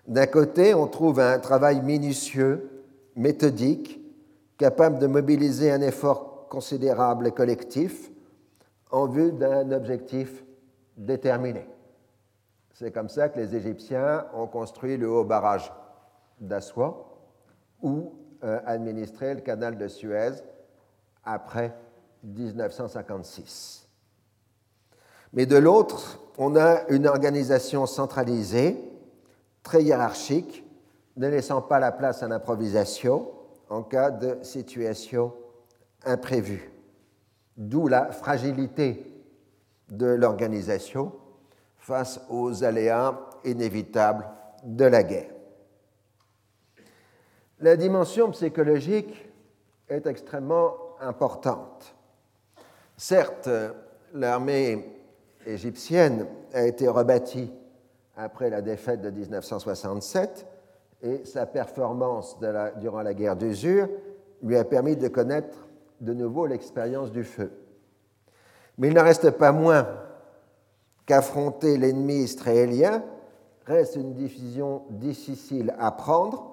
[0.06, 2.84] D'un côté, on trouve un travail minutieux,
[3.16, 4.00] méthodique,
[4.58, 8.10] capable de mobiliser un effort considérable et collectif
[8.90, 10.44] en vue d'un objectif
[10.96, 11.66] déterminé.
[12.74, 15.72] C'est comme ça que les Égyptiens ont construit le haut barrage
[16.40, 17.16] d'Assois
[17.80, 18.12] ou
[18.44, 20.32] euh, administré le canal de Suez
[21.24, 21.74] après
[22.24, 23.88] 1956.
[25.32, 28.76] Mais de l'autre, on a une organisation centralisée,
[29.62, 30.64] très hiérarchique,
[31.16, 33.30] ne laissant pas la place à l'improvisation
[33.68, 35.32] en cas de situation
[36.04, 36.70] imprévue.
[37.56, 39.06] D'où la fragilité
[39.88, 41.12] de l'organisation
[41.76, 44.26] face aux aléas inévitables
[44.64, 45.31] de la guerre.
[47.62, 49.30] La dimension psychologique
[49.88, 51.94] est extrêmement importante.
[52.96, 53.48] Certes,
[54.12, 55.00] l'armée
[55.46, 57.52] égyptienne a été rebâtie
[58.16, 60.44] après la défaite de 1967
[61.02, 62.36] et sa performance
[62.80, 63.88] durant la guerre d'usure
[64.42, 65.68] lui a permis de connaître
[66.00, 67.52] de nouveau l'expérience du feu.
[68.76, 69.86] Mais il n'en reste pas moins
[71.06, 73.04] qu'affronter l'ennemi israélien
[73.66, 76.51] reste une décision difficile à prendre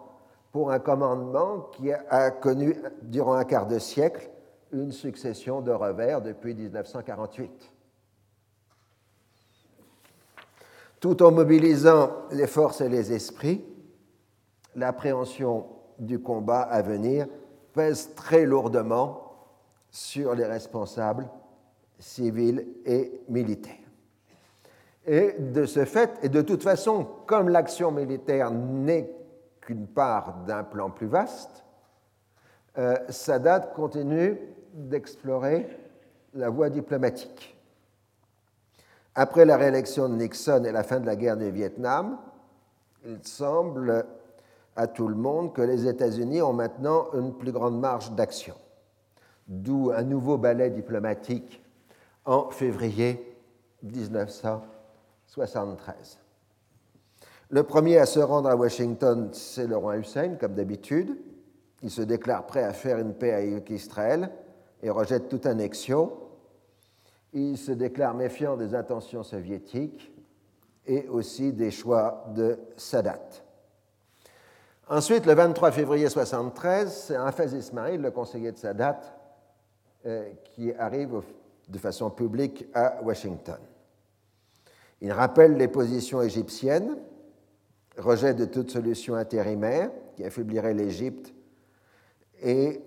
[0.52, 4.30] pour un commandement qui a connu durant un quart de siècle
[4.72, 7.72] une succession de revers depuis 1948.
[11.00, 13.66] Tout en mobilisant les forces et les esprits,
[14.76, 17.28] l'appréhension du combat à venir
[17.74, 19.34] pèse très lourdement
[19.92, 21.30] sur les responsables
[21.98, 23.76] civils et militaires.
[25.06, 29.10] Et de ce fait, et de toute façon, comme l'action militaire n'est
[29.70, 31.64] qu'une part d'un plan plus vaste,
[32.80, 34.36] euh, Sadat continue
[34.74, 35.70] d'explorer
[36.34, 37.56] la voie diplomatique.
[39.14, 42.18] Après la réélection de Nixon et la fin de la guerre du Vietnam,
[43.06, 44.08] il semble
[44.76, 48.56] à tout le monde que les États-Unis ont maintenant une plus grande marge d'action,
[49.48, 51.64] d'où un nouveau ballet diplomatique
[52.26, 53.38] en février
[53.84, 56.18] 1973.
[57.52, 61.18] Le premier à se rendre à Washington, c'est le roi Hussein, comme d'habitude.
[61.82, 64.30] Il se déclare prêt à faire une paix avec Israël
[64.84, 66.12] et rejette toute annexion.
[67.34, 70.14] Il se déclare méfiant des intentions soviétiques
[70.86, 73.30] et aussi des choix de Sadat.
[74.88, 79.00] Ensuite, le 23 février 1973, c'est Hafez Ismail, le conseiller de Sadat,
[80.06, 81.22] euh, qui arrive
[81.68, 83.60] de façon publique à Washington.
[85.02, 86.98] Il rappelle les positions égyptiennes,
[88.00, 91.34] rejet de toute solution intérimaire qui affaiblirait l'Égypte
[92.42, 92.82] et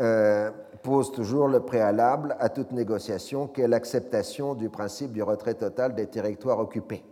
[0.00, 0.50] euh,
[0.82, 6.06] pose toujours le préalable à toute négociation qu'est l'acceptation du principe du retrait total des
[6.06, 7.04] territoires occupés.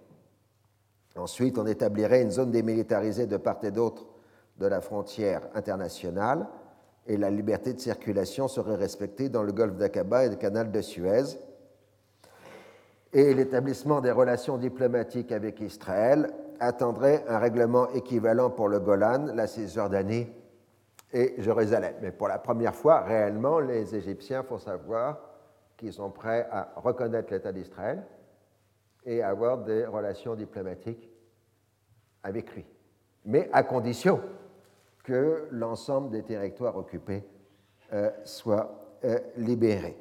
[1.17, 4.07] Ensuite, on établirait une zone démilitarisée de part et d'autre
[4.59, 6.47] de la frontière internationale
[7.07, 10.81] et la liberté de circulation serait respectée dans le golfe d'Aqaba et le canal de
[10.81, 11.39] Suez.
[13.13, 19.47] Et l'établissement des relations diplomatiques avec Israël attendrait un règlement équivalent pour le Golan, la
[19.47, 20.29] Cisjordanie
[21.13, 21.95] et Jérusalem.
[22.03, 25.19] Mais pour la première fois, réellement, les Égyptiens font savoir
[25.77, 28.05] qu'ils sont prêts à reconnaître l'État d'Israël
[29.05, 31.11] et à avoir des relations diplomatiques
[32.23, 32.65] avec lui.
[33.25, 34.21] Mais à condition
[35.05, 37.25] que l'ensemble des territoires occupés
[37.93, 39.97] euh, soient euh, libérés.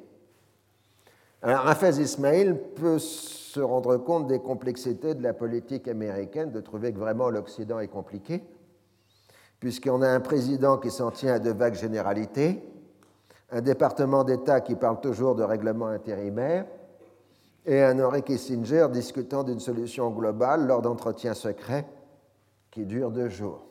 [1.42, 6.92] Alors, Hafez Ismail peut se rendre compte des complexités de la politique américaine, de trouver
[6.92, 8.42] que vraiment l'Occident est compliqué,
[9.60, 12.62] puisqu'on a un président qui s'en tient à de vagues généralités,
[13.50, 16.66] un département d'État qui parle toujours de règlement intérimaire,
[17.66, 21.86] et un Henry Kissinger discutant d'une solution globale lors d'entretiens secrets
[22.70, 23.66] qui durent deux jours.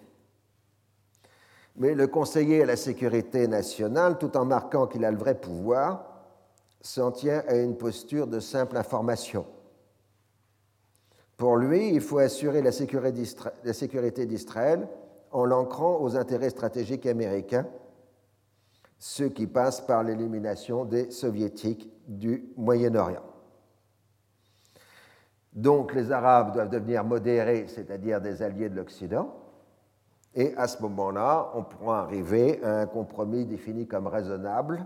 [1.77, 6.14] Mais le conseiller à la sécurité nationale, tout en marquant qu'il a le vrai pouvoir,
[6.85, 9.45] s'en tient à une posture de simple information.
[11.35, 14.87] Pour lui, il faut assurer la sécurité d'Israël
[15.31, 17.65] en l'ancrant aux intérêts stratégiques américains,
[18.99, 23.25] ce qui passe par l'élimination des soviétiques du Moyen-Orient.
[25.53, 29.35] Donc les Arabes doivent devenir modérés, c'est-à-dire des alliés de l'Occident,
[30.35, 34.85] et à ce moment-là, on pourra arriver à un compromis défini comme raisonnable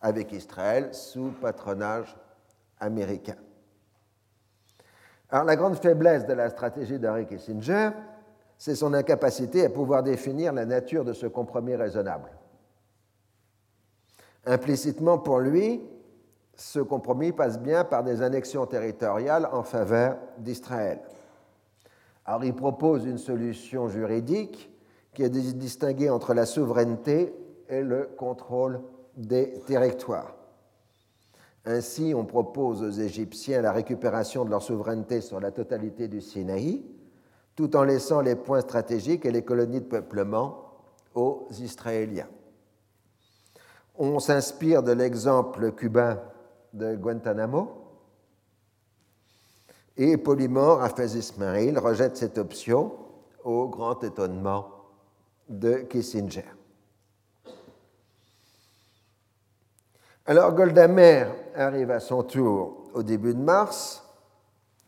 [0.00, 2.16] avec Israël sous patronage
[2.80, 3.36] américain.
[5.30, 7.90] Alors la grande faiblesse de la stratégie d'Henry Kissinger,
[8.56, 12.30] c'est son incapacité à pouvoir définir la nature de ce compromis raisonnable.
[14.46, 15.82] Implicitement pour lui,
[16.54, 21.00] ce compromis passe bien par des annexions territoriales en faveur d'Israël.
[22.24, 24.70] Alors il propose une solution juridique
[25.14, 27.34] qui est de distinguer entre la souveraineté
[27.68, 28.80] et le contrôle
[29.18, 30.34] des territoires.
[31.64, 36.84] Ainsi, on propose aux Égyptiens la récupération de leur souveraineté sur la totalité du Sinaï,
[37.56, 40.72] tout en laissant les points stratégiques et les colonies de peuplement
[41.14, 42.28] aux Israéliens.
[43.96, 46.22] On s'inspire de l'exemple cubain
[46.72, 47.72] de Guantanamo,
[49.96, 52.92] et Polymore, Hafez Ismail, rejette cette option
[53.42, 54.68] au grand étonnement
[55.48, 56.57] de Kissinger.
[60.30, 61.24] Alors Goldamer
[61.56, 64.04] arrive à son tour au début de mars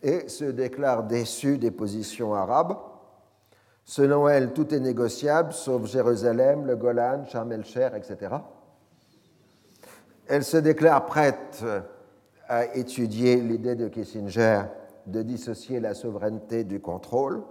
[0.02, 2.76] et se déclare déçue des positions arabes.
[3.82, 8.34] Selon elle, tout est négociable, sauf Jérusalem, le Golan, Sharm el-Cher, etc.
[10.28, 11.64] Elle se déclare prête
[12.46, 14.64] à étudier l'idée de Kissinger
[15.06, 17.42] de dissocier la souveraineté du contrôle,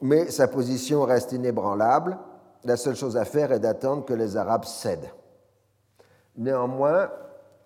[0.00, 2.18] mais sa position reste inébranlable.
[2.64, 5.12] La seule chose à faire est d'attendre que les Arabes cèdent.
[6.40, 7.10] Néanmoins,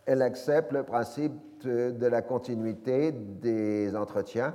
[0.05, 1.33] elle accepte le principe
[1.65, 4.53] de la continuité des entretiens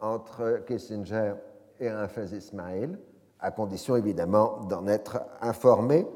[0.00, 1.34] entre Kissinger
[1.78, 2.96] et Hafez Ismail,
[3.38, 6.06] à condition évidemment d'en être informée.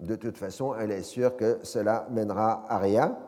[0.00, 3.18] De toute façon, elle est sûre que cela mènera à rien.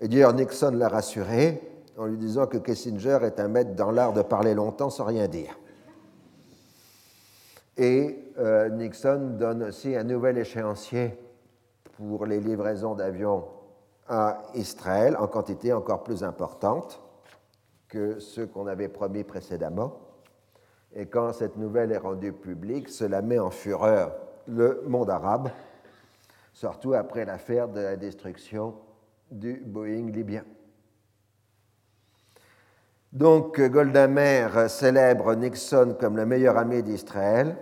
[0.00, 1.62] Et d'ailleurs, Nixon l'a rassuré
[1.96, 5.28] en lui disant que Kissinger est un maître dans l'art de parler longtemps sans rien
[5.28, 5.56] dire.
[7.76, 11.16] Et euh, Nixon donne aussi un nouvel échéancier
[11.98, 13.44] pour les livraisons d'avions
[14.06, 17.02] à Israël en quantité encore plus importante
[17.88, 19.98] que ceux qu'on avait promis précédemment.
[20.94, 24.12] Et quand cette nouvelle est rendue publique, cela met en fureur
[24.46, 25.50] le monde arabe,
[26.52, 28.76] surtout après l'affaire de la destruction
[29.30, 30.44] du Boeing libyen.
[33.12, 37.56] Donc Golda Meir célèbre Nixon comme le meilleur ami d'Israël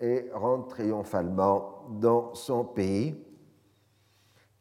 [0.00, 3.23] et rentre triomphalement dans son pays.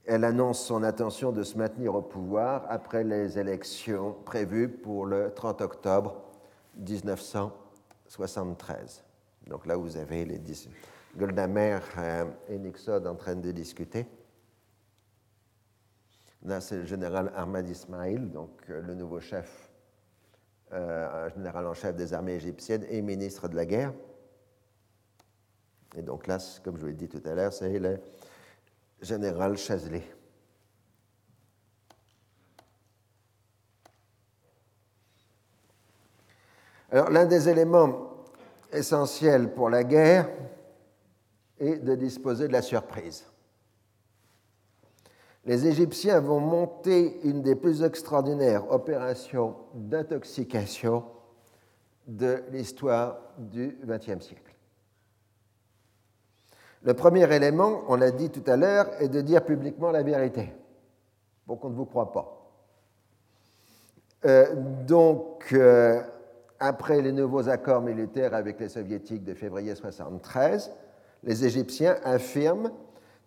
[0.05, 5.31] Elle annonce son intention de se maintenir au pouvoir après les élections prévues pour le
[5.33, 6.21] 30 octobre
[6.75, 9.01] 1973.
[9.47, 10.41] Donc là, vous avez les
[11.15, 14.05] Golda euh, et Nixon en train de discuter.
[16.43, 19.69] Là, c'est le général Ahmad Ismail, donc euh, le nouveau chef,
[20.73, 23.93] euh, général en chef des armées égyptiennes et ministre de la guerre.
[25.95, 27.99] Et donc là, comme je vous l'ai dit tout à l'heure, c'est le
[29.03, 30.03] général Chazley.
[36.91, 38.11] Alors, l'un des éléments
[38.71, 40.29] essentiels pour la guerre
[41.59, 43.25] est de disposer de la surprise
[45.45, 51.03] les Égyptiens vont monter une des plus extraordinaires opérations d'intoxication
[52.07, 54.52] de l'histoire du XXe siècle.
[56.83, 60.53] Le premier élément, on l'a dit tout à l'heure, est de dire publiquement la vérité,
[61.45, 62.39] pour qu'on ne vous croit pas.
[64.25, 64.53] Euh,
[64.85, 66.01] donc, euh,
[66.59, 70.71] après les nouveaux accords militaires avec les soviétiques de février 1973,
[71.23, 72.71] les Égyptiens affirment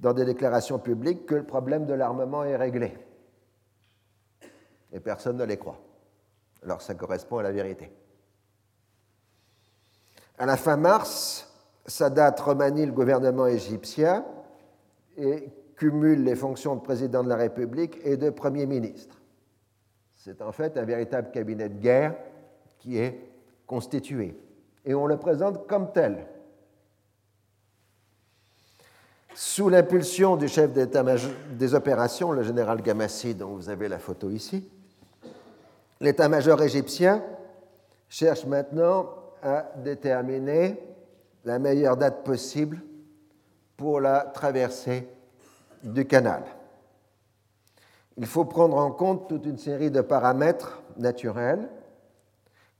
[0.01, 2.95] dans des déclarations publiques que le problème de l'armement est réglé.
[4.93, 5.81] Et personne ne les croit.
[6.63, 7.91] Alors ça correspond à la vérité.
[10.39, 11.46] À la fin mars,
[11.87, 14.25] Sadat remanie le gouvernement égyptien
[15.17, 19.21] et cumule les fonctions de président de la République et de Premier ministre.
[20.17, 22.17] C'est en fait un véritable cabinet de guerre
[22.79, 23.21] qui est
[23.67, 24.37] constitué.
[24.85, 26.27] Et on le présente comme tel.
[29.35, 34.69] Sous l'impulsion du chef des opérations, le général Gamassi, dont vous avez la photo ici,
[36.01, 37.23] l'état-major égyptien
[38.09, 39.11] cherche maintenant
[39.43, 40.81] à déterminer
[41.47, 42.83] la meilleure date possible
[43.77, 45.09] pour la traversée
[45.85, 46.43] du canal.
[48.17, 51.69] Il faut prendre en compte toute une série de paramètres naturels,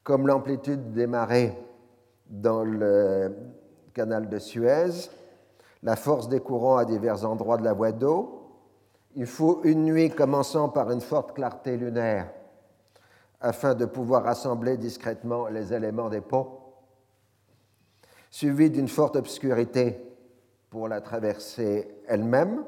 [0.03, 1.57] comme l'amplitude des marées
[2.29, 3.37] dans le
[3.95, 5.11] canal de Suez,
[5.85, 8.51] la force des courants à divers endroits de la voie d'eau.
[9.15, 12.33] Il faut une nuit commençant par une forte clarté lunaire
[13.41, 16.56] afin de pouvoir rassembler discrètement les éléments des ponts,
[18.37, 19.99] suivi d'une forte obscurité
[20.69, 22.65] pour la traversée elle-même,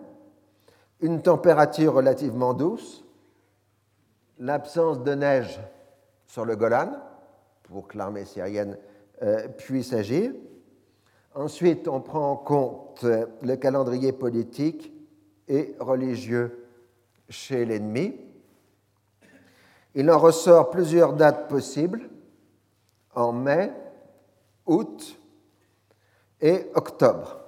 [1.02, 3.04] une température relativement douce,
[4.38, 5.60] l'absence de neige
[6.26, 6.92] sur le Golan
[7.64, 8.78] pour que l'armée syrienne
[9.20, 10.32] euh, puisse agir,
[11.34, 14.90] Ensuite, on prend en compte le calendrier politique
[15.48, 16.66] et religieux
[17.28, 18.16] chez l'ennemi.
[19.94, 22.08] Il en ressort plusieurs dates possibles
[23.14, 23.70] en mai,
[24.64, 25.18] août
[26.40, 27.38] et octobre.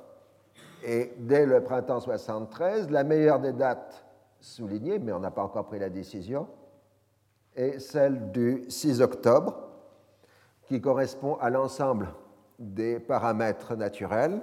[0.85, 4.05] Et dès le printemps 73, la meilleure des dates
[4.41, 6.49] soulignées, mais on n'a pas encore pris la décision,
[7.55, 9.71] est celle du 6 octobre,
[10.65, 12.09] qui correspond à l'ensemble
[12.59, 14.41] des paramètres naturels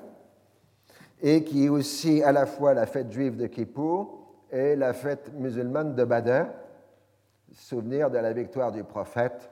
[1.22, 5.34] et qui est aussi à la fois la fête juive de Kippour et la fête
[5.34, 6.48] musulmane de Badr,
[7.54, 9.50] souvenir de la victoire du prophète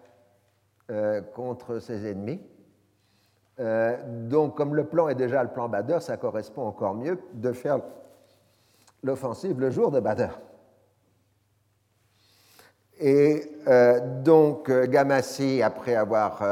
[0.91, 2.41] euh, contre ses ennemis.
[3.59, 3.97] Euh,
[4.27, 7.79] donc, comme le plan est déjà le plan Badr, ça correspond encore mieux de faire
[9.03, 10.39] l'offensive le jour de Badr.
[12.99, 16.43] Et euh, donc, Gamassi, après avoir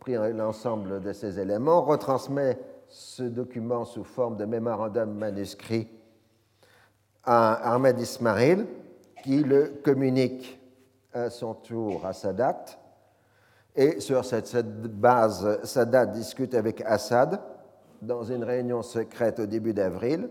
[0.00, 5.88] pris l'ensemble de ces éléments, retransmet ce document sous forme de mémorandum manuscrit
[7.24, 8.66] à Ahmed Ismail,
[9.22, 10.60] qui le communique
[11.12, 12.64] à son tour à Sadat.
[13.74, 17.40] Et sur cette, base, Sadat discute avec Assad
[18.02, 20.28] dans une réunion secrète au début d'avril,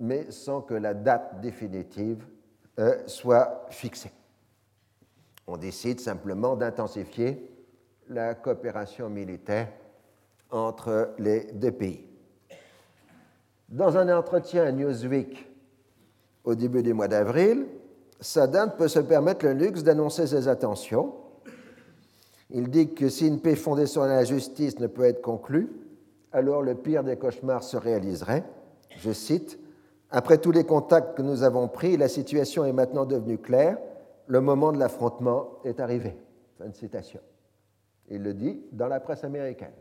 [0.00, 2.26] mais sans que la date définitive
[2.78, 4.12] euh, soit fixée.
[5.46, 7.50] On décide simplement d'intensifier
[8.08, 9.68] la coopération militaire
[10.50, 12.04] entre les deux pays.
[13.68, 15.48] Dans un entretien à Newsweek
[16.44, 17.66] au début du mois d'avril,
[18.20, 21.14] Sadat peut se permettre le luxe d'annoncer ses intentions.
[22.50, 25.68] Il dit que si une paix fondée sur la justice ne peut être conclue,
[26.32, 28.44] alors le pire des cauchemars se réaliserait.
[28.98, 29.58] Je cite
[30.10, 33.78] Après tous les contacts que nous avons pris, la situation est maintenant devenue claire.
[34.26, 36.16] Le moment de l'affrontement est arrivé.
[36.58, 37.20] Fin de citation.
[38.08, 39.72] Il le dit dans la presse américaine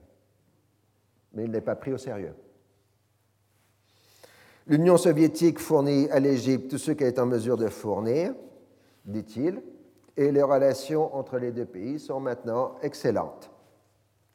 [1.36, 2.34] mais il n'est pas pris au sérieux.
[4.68, 8.34] L'Union soviétique fournit à l'Égypte tout ce qu'elle est en mesure de fournir,
[9.06, 9.62] dit-il,
[10.18, 13.52] et les relations entre les deux pays sont maintenant excellentes.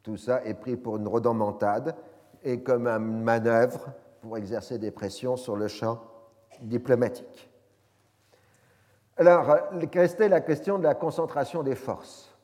[0.03, 1.95] Tout ça est pris pour une rodomontade
[2.43, 6.01] et comme une manœuvre pour exercer des pressions sur le champ
[6.61, 7.51] diplomatique.
[9.17, 9.55] Alors,
[9.93, 12.35] restait la question de la concentration des forces.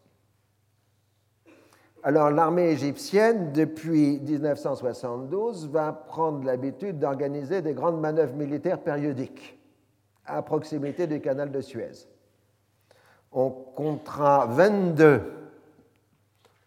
[2.03, 9.59] Alors l'armée égyptienne, depuis 1972, va prendre l'habitude d'organiser des grandes manœuvres militaires périodiques
[10.25, 12.07] à proximité du canal de Suez.
[13.33, 15.23] On comptera 22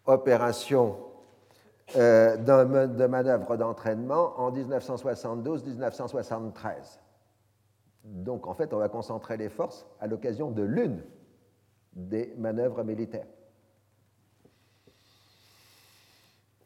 [0.06, 0.96] opérations
[1.96, 7.00] euh, de manœuvres d'entraînement en 1972-1973.
[8.04, 11.02] Donc en fait, on va concentrer les forces à l'occasion de l'une
[11.92, 13.26] des manœuvres militaires.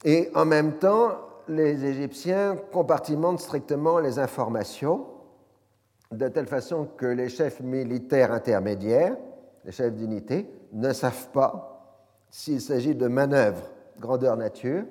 [0.04, 1.18] Et en même temps,
[1.48, 5.06] les Égyptiens compartimentent strictement les informations
[6.10, 9.16] de telle façon que les chefs militaires intermédiaires,
[9.64, 11.74] les chefs d'unité, ne savent pas
[12.30, 13.62] s'il s'agit de manœuvres
[13.98, 14.84] grandeur nature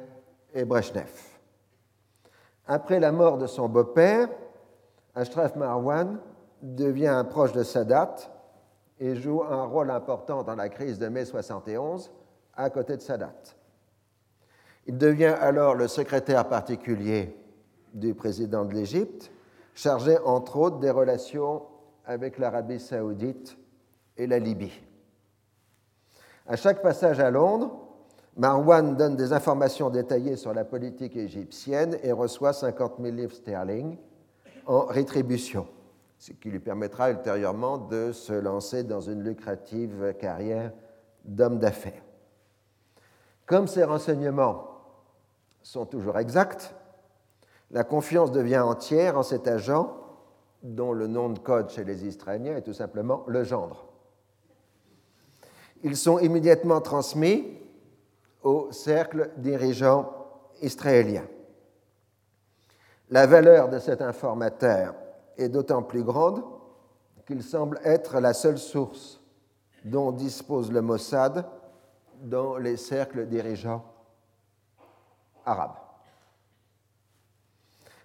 [0.55, 1.11] et Brezhnev.
[2.67, 4.29] Après la mort de son beau-père,
[5.15, 6.21] Ashraf Marwan
[6.63, 8.17] devient un proche de Sadat
[9.01, 12.13] et joue un rôle important dans la crise de mai 71
[12.55, 13.35] à côté de Sadat.
[14.87, 17.37] Il devient alors le secrétaire particulier
[17.95, 19.31] du président de l'Égypte,
[19.75, 21.63] chargé entre autres des relations
[22.05, 23.57] avec l'Arabie saoudite
[24.17, 24.73] et la Libye.
[26.47, 27.79] À chaque passage à Londres,
[28.37, 33.97] Marwan donne des informations détaillées sur la politique égyptienne et reçoit 50 000 livres sterling
[34.67, 35.67] en rétribution,
[36.19, 40.73] ce qui lui permettra ultérieurement de se lancer dans une lucrative carrière
[41.25, 42.03] d'homme d'affaires.
[43.47, 44.72] Comme ces renseignements
[45.63, 46.75] sont toujours exacts,
[47.71, 49.97] la confiance devient entière en cet agent
[50.63, 53.87] dont le nom de code chez les Israéliens est tout simplement le gendre.
[55.83, 57.59] Ils sont immédiatement transmis
[58.43, 60.13] au cercle dirigeant
[60.61, 61.25] israélien.
[63.11, 64.95] La valeur de cet informateur
[65.37, 66.43] est d'autant plus grande
[67.27, 69.21] qu'il semble être la seule source
[69.85, 71.45] dont dispose le Mossad
[72.23, 73.85] dans les cercles dirigeants
[75.45, 75.77] arabes.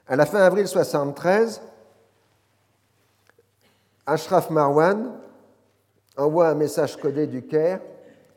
[0.07, 1.61] À la fin avril 1973,
[4.05, 5.11] Ashraf Marwan
[6.15, 7.81] envoie un message codé du Caire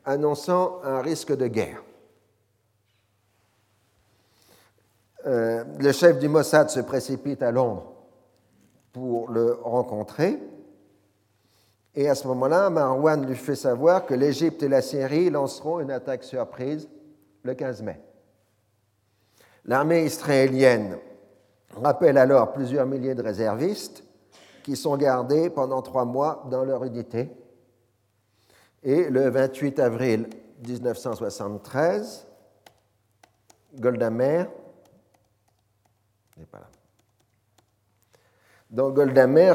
[0.03, 1.81] annonçant un risque de guerre.
[5.25, 7.93] Euh, le chef du Mossad se précipite à Londres
[8.91, 10.39] pour le rencontrer.
[11.95, 15.91] Et à ce moment-là, Marwan lui fait savoir que l'Égypte et la Syrie lanceront une
[15.91, 16.89] attaque surprise
[17.43, 17.99] le 15 mai.
[19.65, 20.97] L'armée israélienne
[21.75, 24.03] rappelle alors plusieurs milliers de réservistes
[24.63, 27.29] qui sont gardés pendant trois mois dans leur unité.
[28.83, 30.27] Et le 28 avril
[30.67, 32.25] 1973,
[33.75, 34.47] Golda Meir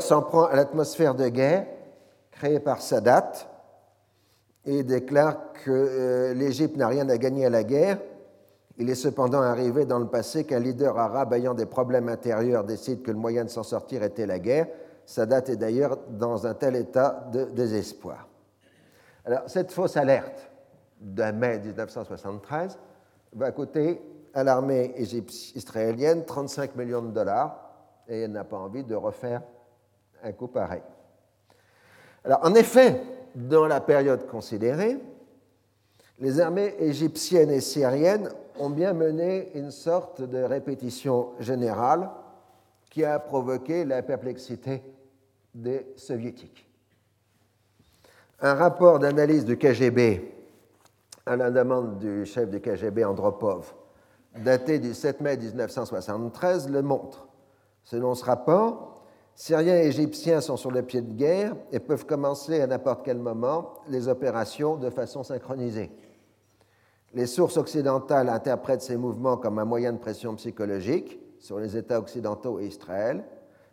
[0.02, 1.66] s'en prend à l'atmosphère de guerre
[2.30, 3.32] créée par Sadat
[4.64, 7.98] et déclare que euh, l'Égypte n'a rien à gagner à la guerre
[8.78, 13.02] il est cependant arrivé dans le passé qu'un leader arabe ayant des problèmes intérieurs décide
[13.02, 14.66] que le moyen de s'en sortir était la guerre.
[15.06, 18.28] Sadat est d'ailleurs dans un tel état de désespoir.
[19.24, 20.50] Alors, cette fausse alerte
[21.00, 22.78] de mai 1973
[23.32, 24.00] va coûter
[24.34, 24.94] à l'armée
[25.54, 27.58] israélienne 35 millions de dollars
[28.08, 29.42] et elle n'a pas envie de refaire
[30.22, 30.82] un coup pareil.
[32.24, 33.00] Alors, en effet,
[33.34, 34.98] dans la période considérée,
[36.18, 42.10] les armées égyptiennes et syriennes ont bien mené une sorte de répétition générale
[42.90, 44.82] qui a provoqué la perplexité
[45.54, 46.66] des soviétiques.
[48.40, 50.32] Un rapport d'analyse du KGB
[51.26, 53.74] à la demande du chef du KGB Andropov,
[54.38, 57.26] daté du 7 mai 1973, le montre.
[57.84, 59.02] Selon ce rapport,
[59.34, 63.18] Syriens et Égyptiens sont sur le pied de guerre et peuvent commencer à n'importe quel
[63.18, 65.90] moment les opérations de façon synchronisée.
[67.16, 71.98] Les sources occidentales interprètent ces mouvements comme un moyen de pression psychologique sur les États
[71.98, 73.24] occidentaux et Israël,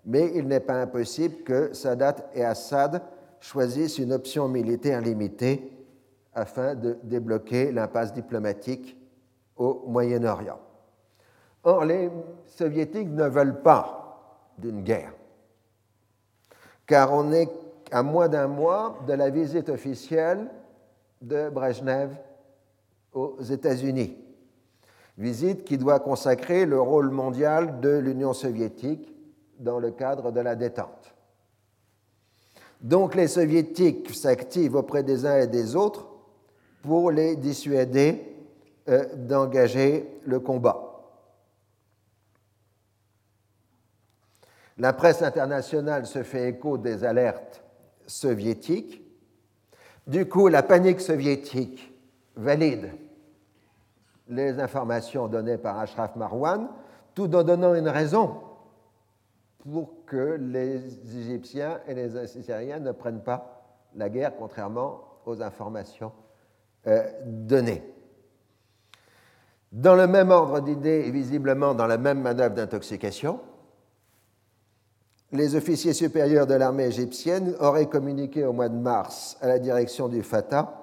[0.06, 3.02] mais il n'est pas impossible que Sadat et Assad
[3.42, 5.74] choisissent une option militaire limitée
[6.34, 8.98] afin de débloquer l'impasse diplomatique
[9.58, 10.60] au Moyen-Orient.
[11.66, 12.10] Or, les
[12.46, 15.12] soviétiques ne veulent pas d'une guerre,
[16.88, 17.50] car on est
[17.92, 20.50] à moins d'un mois de la visite officielle
[21.22, 22.16] de Brezhnev
[23.14, 24.18] aux États-Unis.
[25.18, 29.14] Visite qui doit consacrer le rôle mondial de l'Union soviétique
[29.60, 31.16] dans le cadre de la détente.
[32.82, 36.08] Donc les soviétiques s'activent auprès des uns et des autres
[36.82, 38.22] pour les dissuader
[38.90, 40.90] euh, d'engager le combat.
[44.78, 47.64] La presse internationale se fait écho des alertes
[48.08, 49.02] soviétiques.
[50.08, 51.94] Du coup, la panique soviétique
[52.36, 52.90] valide
[54.28, 56.68] les informations données par Ashraf Marwan,
[57.16, 58.36] tout en donnant une raison
[59.60, 60.82] pour que les
[61.18, 63.64] Égyptiens et les Assyriens ne prennent pas
[63.96, 66.12] la guerre, contrairement aux informations
[66.88, 67.84] euh, données.
[69.72, 73.40] Dans le même ordre d'idées et visiblement dans la même manœuvre d'intoxication,
[75.32, 80.08] les officiers supérieurs de l'armée égyptienne auraient communiqué au mois de mars à la direction
[80.10, 80.83] du Fatah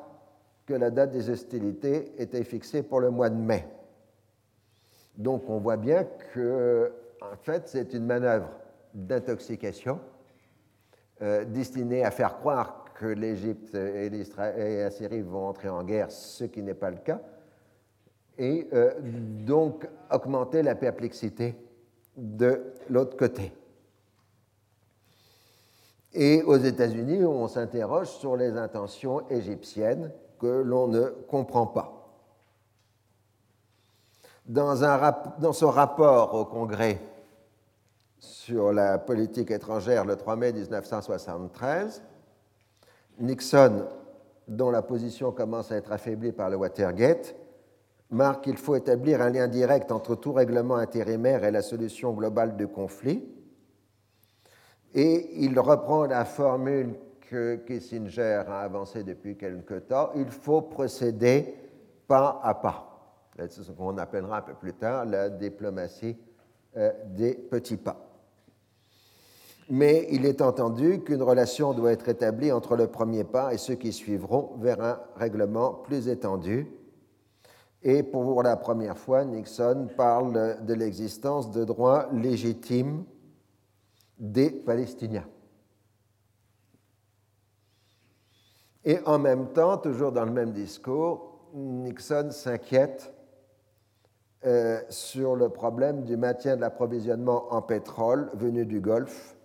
[0.70, 3.66] que la date des hostilités était fixée pour le mois de mai.
[5.16, 8.48] Donc on voit bien que, en fait, c'est une manœuvre
[8.94, 9.98] d'intoxication
[11.22, 16.44] euh, destinée à faire croire que l'Égypte et, la Syrie vont entrer en guerre, ce
[16.44, 17.20] qui n'est pas le cas,
[18.38, 18.92] et euh,
[19.44, 21.56] donc augmenter la perplexité
[22.16, 23.52] de l'autre côté.
[26.12, 31.97] Et aux États-Unis, on s'interroge sur les intentions égyptiennes que l'on ne comprend pas.
[34.47, 36.99] Dans, un, dans, son rapport au Congrès
[38.18, 42.03] sur la politique étrangère le 3 mai 1973.
[43.20, 43.86] Nixon,
[44.49, 47.36] dont la position commence à être affaiblie par le Watergate,
[48.11, 52.57] marque qu'il faut établir un lien direct entre tout règlement intérimaire et la solution globale
[52.57, 53.22] du conflit.
[54.95, 56.97] Et il reprend la formule
[57.30, 61.54] que Kissinger a avancée depuis quelque temps, il faut procéder
[62.08, 62.86] pas à pas.
[63.38, 66.16] C'est ce qu'on appellera un peu plus tard la diplomatie
[66.76, 67.96] euh, des petits pas.
[69.70, 73.76] Mais il est entendu qu'une relation doit être établie entre le premier pas et ceux
[73.76, 76.66] qui suivront vers un règlement plus étendu.
[77.84, 83.04] Et pour la première fois, Nixon parle de l'existence de droits légitimes
[84.18, 85.26] des Palestiniens.
[88.84, 93.12] Et en même temps, toujours dans le même discours, Nixon s'inquiète
[94.46, 99.36] euh, sur le problème du maintien de l'approvisionnement en pétrole venu du Golfe,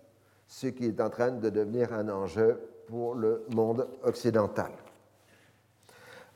[0.46, 4.70] ce qui est en train de devenir un enjeu pour le monde occidental.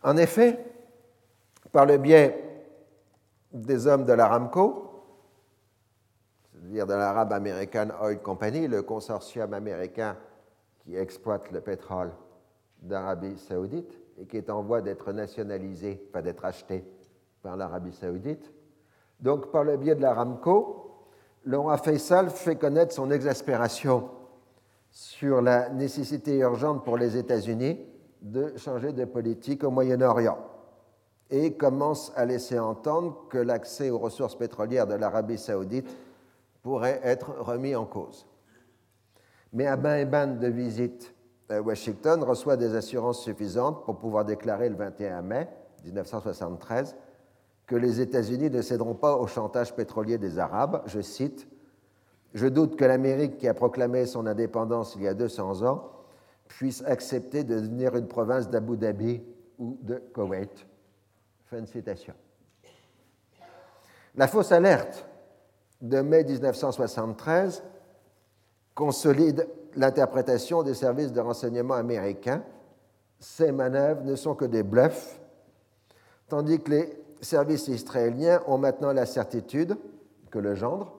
[0.02, 0.58] En effet,
[1.72, 2.44] par le biais
[3.52, 4.90] des hommes de l'Aramco,
[6.52, 10.16] c'est-à-dire de l'Arab American Oil Company, le consortium américain
[10.84, 12.10] qui exploite le pétrole
[12.82, 16.84] d'Arabie saoudite et qui est en voie d'être nationalisé, pas d'être acheté
[17.42, 18.52] par l'Arabie saoudite.
[19.20, 21.06] Donc, par le biais de l'Aramco,
[21.46, 24.10] roi Faisal fait connaître son exaspération
[24.90, 27.78] sur la nécessité urgente pour les États-Unis
[28.20, 30.38] de changer de politique au Moyen-Orient
[31.30, 35.88] et commence à laisser entendre que l'accès aux ressources pétrolières de l'Arabie saoudite
[36.62, 38.26] pourrait être remis en cause.
[39.52, 41.14] Mais à bain et ban de visite,
[41.50, 45.48] Washington reçoit des assurances suffisantes pour pouvoir déclarer le 21 mai
[45.84, 46.96] 1973
[47.66, 50.82] que les États-Unis ne céderont pas au chantage pétrolier des Arabes.
[50.86, 51.48] Je cite
[52.34, 55.90] Je doute que l'Amérique, qui a proclamé son indépendance il y a 200 ans,
[56.48, 59.22] puisse accepter de devenir une province d'Abu Dhabi
[59.58, 60.66] ou de Koweït.
[61.46, 62.14] Fin de citation.
[64.16, 65.06] La fausse alerte
[65.80, 67.62] de mai 1973
[68.74, 69.46] consolide
[69.76, 72.42] l'interprétation des services de renseignement américains.
[73.18, 75.20] Ces manœuvres ne sont que des bluffs,
[76.28, 79.76] tandis que les services israéliens ont maintenant la certitude
[80.30, 80.96] que le gendre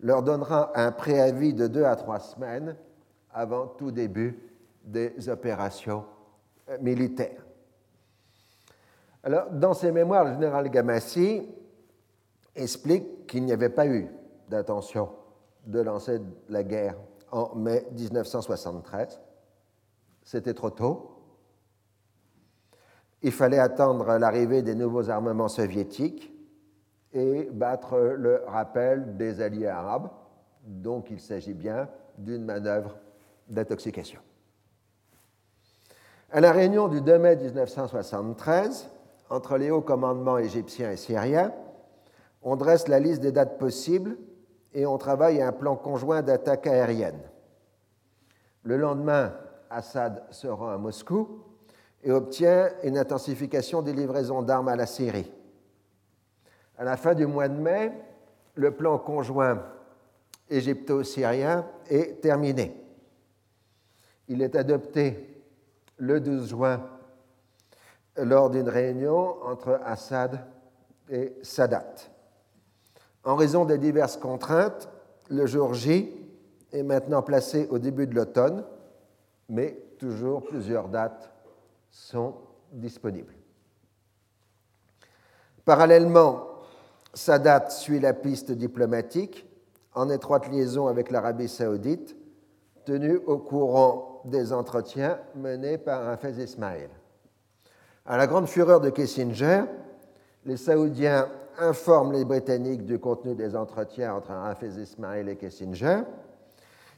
[0.00, 2.76] leur donnera un préavis de deux à trois semaines
[3.32, 4.38] avant tout début
[4.84, 6.04] des opérations
[6.68, 7.44] euh, militaires.
[9.22, 11.46] Alors, dans ses mémoires, le général Gamassi
[12.54, 14.08] explique qu'il n'y avait pas eu
[14.48, 15.10] d'intention
[15.66, 16.96] de lancer la guerre
[17.30, 19.20] en mai 1973.
[20.22, 21.14] C'était trop tôt.
[23.22, 26.32] Il fallait attendre l'arrivée des nouveaux armements soviétiques
[27.12, 30.10] et battre le rappel des alliés arabes.
[30.64, 32.96] Donc il s'agit bien d'une manœuvre
[33.48, 34.20] d'intoxication.
[36.30, 38.90] À la réunion du 2 mai 1973,
[39.30, 41.52] entre les hauts commandements égyptiens et syriens,
[42.42, 44.16] on dresse la liste des dates possibles
[44.74, 47.20] et on travaille à un plan conjoint d'attaque aérienne.
[48.62, 49.34] Le lendemain,
[49.70, 51.42] Assad se rend à Moscou
[52.02, 55.32] et obtient une intensification des livraisons d'armes à la Syrie.
[56.76, 57.92] À la fin du mois de mai,
[58.54, 59.64] le plan conjoint
[60.48, 62.74] égypto-syrien est terminé.
[64.28, 65.42] Il est adopté
[65.96, 66.88] le 12 juin
[68.16, 70.46] lors d'une réunion entre Assad
[71.08, 71.94] et Sadat.
[73.28, 74.88] En raison des diverses contraintes,
[75.28, 76.10] le jour J
[76.72, 78.64] est maintenant placé au début de l'automne,
[79.50, 81.30] mais toujours plusieurs dates
[81.90, 82.36] sont
[82.72, 83.34] disponibles.
[85.66, 86.46] Parallèlement,
[87.12, 89.46] Sadat suit la piste diplomatique
[89.94, 92.16] en étroite liaison avec l'Arabie saoudite,
[92.86, 96.88] tenu au courant des entretiens menés par Hafez Ismail.
[98.06, 99.64] À la grande fureur de Kissinger,
[100.46, 106.02] les Saoudiens informent les Britanniques du contenu des entretiens entre Hafez Ismail et Kissinger.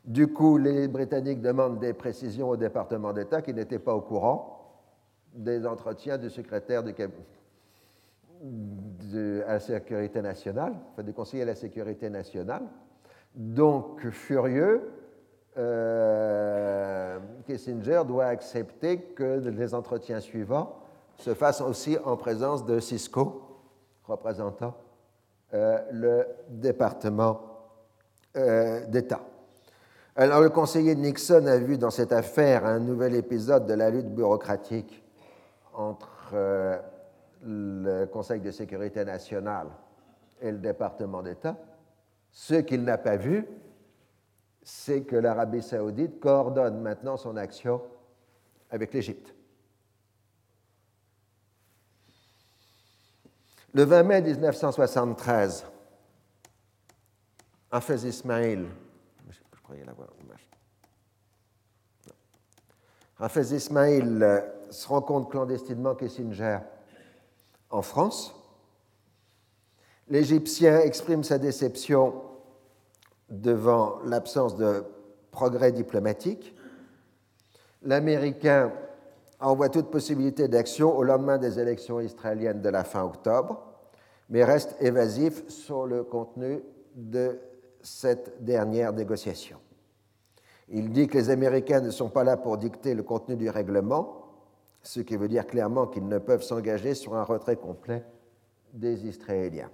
[0.05, 4.57] Du coup, les Britanniques demandent des précisions au département d'État qui n'était pas au courant
[5.35, 6.93] des entretiens du secrétaire de,
[9.47, 12.63] à la sécurité nationale, enfin du conseiller à la sécurité nationale.
[13.35, 14.91] Donc, furieux,
[15.57, 20.77] euh, Kissinger doit accepter que les entretiens suivants
[21.17, 23.50] se fassent aussi en présence de Cisco,
[24.11, 24.75] représentant
[25.55, 27.41] euh, le département
[28.37, 29.21] euh, d'État.
[30.17, 34.09] Alors, le conseiller Nixon a vu dans cette affaire un nouvel épisode de la lutte
[34.15, 35.03] bureaucratique
[35.75, 36.79] entre euh,
[37.45, 39.69] le Conseil de sécurité nationale
[40.43, 41.57] et le département d'État.
[42.31, 43.47] Ce qu'il n'a pas vu,
[44.63, 47.81] c'est que l'Arabie saoudite coordonne maintenant son action
[48.71, 49.35] avec l'Égypte.
[53.73, 55.65] Le 20 mai 1973,
[57.71, 58.67] Hafez Ismail,
[64.23, 64.41] euh,
[64.71, 66.59] se rencontre clandestinement Kissinger
[67.71, 68.35] en France.
[70.09, 72.25] L'Égyptien exprime sa déception
[73.29, 74.85] devant l'absence de
[75.31, 76.57] progrès diplomatique.
[77.83, 78.73] L'Américain
[79.41, 83.63] envoie toute possibilité d'action au lendemain des élections israéliennes de la fin octobre,
[84.29, 86.61] mais reste évasif sur le contenu
[86.95, 87.39] de
[87.83, 89.59] cette dernière négociation.
[90.69, 94.27] Il dit que les Américains ne sont pas là pour dicter le contenu du règlement,
[94.83, 98.05] ce qui veut dire clairement qu'ils ne peuvent s'engager sur un retrait complet
[98.73, 99.71] des Israéliens.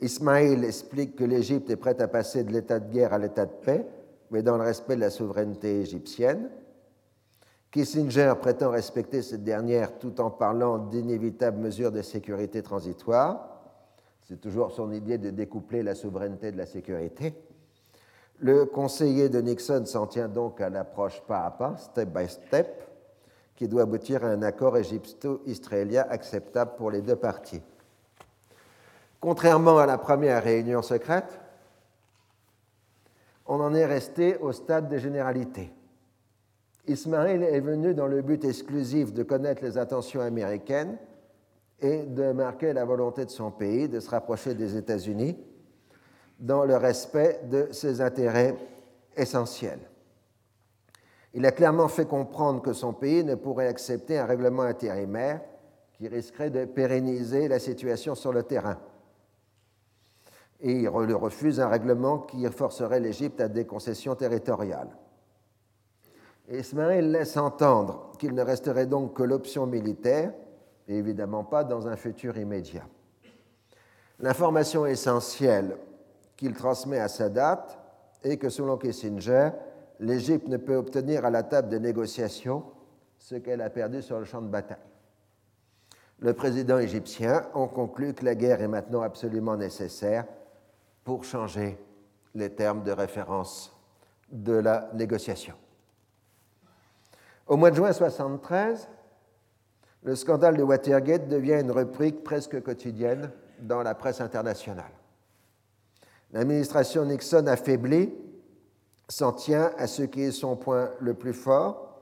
[0.00, 3.52] Ismail explique que l'Égypte est prête à passer de l'état de guerre à l'état de
[3.64, 3.86] paix,
[4.30, 6.50] mais dans le respect de la souveraineté égyptienne.
[7.74, 13.48] Kissinger prétend respecter cette dernière tout en parlant d'inévitables mesures de sécurité transitoire.
[14.22, 17.34] C'est toujours son idée de découpler la souveraineté de la sécurité.
[18.38, 22.88] Le conseiller de Nixon s'en tient donc à l'approche pas à pas, step by step,
[23.56, 27.62] qui doit aboutir à un accord égypto-israélien acceptable pour les deux parties.
[29.18, 31.40] Contrairement à la première réunion secrète,
[33.46, 35.72] on en est resté au stade des généralités.
[36.86, 40.98] Ismaël est venu dans le but exclusif de connaître les intentions américaines
[41.80, 45.36] et de marquer la volonté de son pays de se rapprocher des États-Unis
[46.38, 48.56] dans le respect de ses intérêts
[49.16, 49.80] essentiels.
[51.32, 55.40] Il a clairement fait comprendre que son pays ne pourrait accepter un règlement intérimaire
[55.94, 58.78] qui risquerait de pérenniser la situation sur le terrain.
[60.60, 64.96] Et il refuse un règlement qui forcerait l'Égypte à des concessions territoriales.
[66.50, 70.32] Ismaël laisse entendre qu'il ne resterait donc que l'option militaire,
[70.88, 72.86] et évidemment pas dans un futur immédiat.
[74.20, 75.76] L'information essentielle
[76.36, 77.78] qu'il transmet à sa date
[78.22, 79.50] est que selon Kissinger,
[80.00, 82.64] l'Égypte ne peut obtenir à la table de négociations
[83.18, 84.76] ce qu'elle a perdu sur le champ de bataille.
[86.18, 90.26] Le président égyptien en conclut que la guerre est maintenant absolument nécessaire
[91.04, 91.78] pour changer
[92.34, 93.74] les termes de référence
[94.30, 95.54] de la négociation.
[97.46, 98.88] Au mois de juin 1973,
[100.02, 103.30] le scandale de Watergate devient une rubrique presque quotidienne
[103.60, 104.92] dans la presse internationale.
[106.32, 108.14] L'administration Nixon affaiblie
[109.08, 112.00] s'en tient à ce qui est son point le plus fort,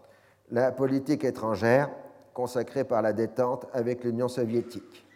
[0.50, 1.90] la politique étrangère
[2.34, 5.06] consacrée par la détente avec l'Union soviétique.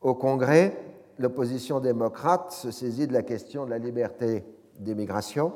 [0.00, 0.74] Au Congrès,
[1.18, 4.44] l'opposition démocrate se saisit de la question de la liberté
[4.78, 5.52] d'immigration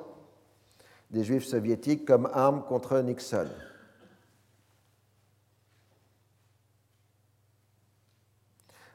[1.13, 3.47] des Juifs soviétiques comme arme contre Nixon.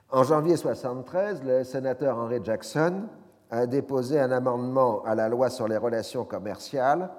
[0.10, 3.04] En janvier 1973, le sénateur Henry Jackson
[3.52, 7.10] a déposé un amendement à la loi sur les relations commerciales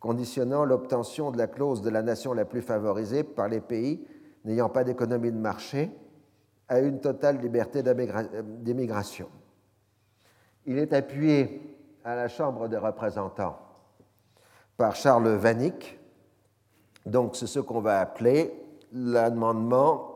[0.00, 4.06] conditionnant l'obtention de la clause de la nation la plus favorisée par les pays
[4.44, 5.90] n'ayant pas d'économie de marché
[6.68, 9.28] à une totale liberté d'immigration.
[10.66, 13.58] Il est appuyé à la Chambre des représentants
[14.76, 15.98] par Charles Vanik,
[17.06, 18.52] donc c'est ce qu'on va appeler
[18.92, 20.14] l'amendement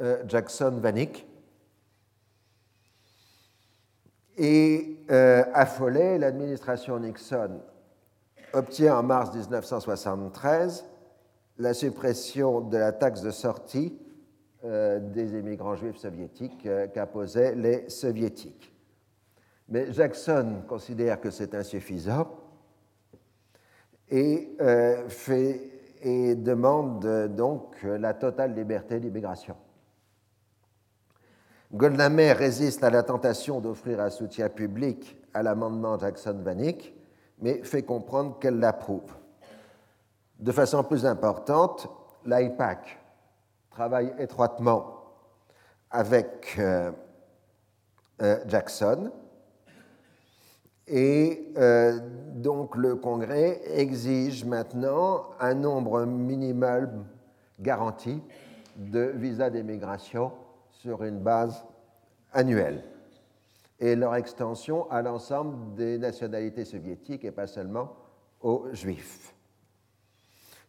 [0.00, 1.26] euh, Jackson-Vanik,
[4.36, 7.60] et euh, affolée, l'administration Nixon
[8.52, 10.84] obtient en mars 1973
[11.58, 13.98] la suppression de la taxe de sortie
[14.64, 18.74] euh, des immigrants juifs soviétiques euh, qu'imposaient les soviétiques.
[19.68, 22.28] Mais Jackson considère que c'est insuffisant
[24.10, 24.56] et,
[25.08, 25.60] fait,
[26.02, 29.56] et demande donc la totale liberté d'immigration.
[31.72, 36.94] Golda résiste à la tentation d'offrir un soutien public à l'amendement Jackson-Vanik,
[37.40, 39.12] mais fait comprendre qu'elle l'approuve.
[40.38, 41.88] De façon plus importante,
[42.24, 42.98] l'IPAC
[43.70, 44.96] travaille étroitement
[45.90, 46.92] avec euh,
[48.22, 49.10] euh, Jackson
[50.88, 51.98] et euh,
[52.34, 56.92] donc le Congrès exige maintenant un nombre minimal
[57.58, 58.22] garanti
[58.76, 60.32] de visas d'immigration
[60.70, 61.64] sur une base
[62.32, 62.84] annuelle
[63.78, 67.92] et leur extension à l'ensemble des nationalités soviétiques et pas seulement
[68.40, 69.34] aux juifs.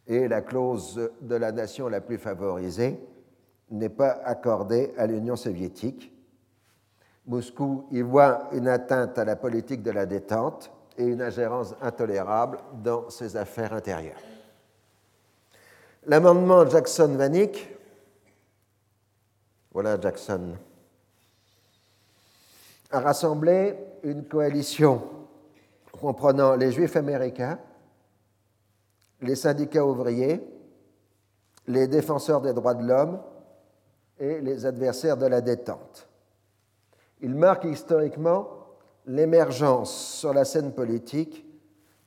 [0.08, 3.00] Et la clause de la nation la plus favorisée
[3.70, 6.14] n'est pas accordée à l'Union soviétique,
[7.28, 12.60] Moscou y voit une atteinte à la politique de la détente et une ingérence intolérable
[12.82, 14.22] dans ses affaires intérieures.
[16.06, 17.76] L'amendement Jackson-Vanik,
[19.74, 20.56] voilà Jackson,
[22.92, 25.02] a rassemblé une coalition
[25.92, 27.60] comprenant les juifs américains,
[29.22, 30.42] les syndicats ouvriers,
[31.68, 33.20] les défenseurs des droits de l'homme
[34.18, 36.07] et les adversaires de la détente.
[37.22, 38.48] Il marque historiquement
[39.08, 41.46] l'émergence sur la scène politique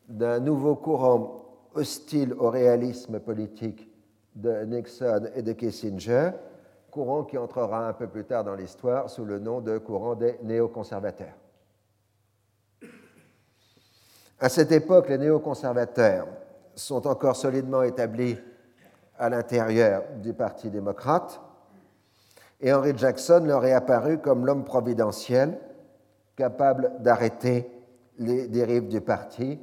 [0.08, 1.44] d'un nouveau courant
[1.74, 3.88] hostile au réalisme politique
[4.36, 6.30] de Nixon et de Kissinger,
[6.90, 10.38] courant qui entrera un peu plus tard dans l'histoire sous le nom de courant des
[10.42, 11.34] néoconservateurs.
[14.38, 16.26] À cette époque, les néoconservateurs
[16.74, 18.38] sont encore solidement établis
[19.18, 21.40] à l'intérieur du Parti démocrate
[22.60, 25.58] et Henry Jackson leur est apparu comme l'homme providentiel
[26.36, 27.70] capable d'arrêter
[28.18, 29.58] les dérives du parti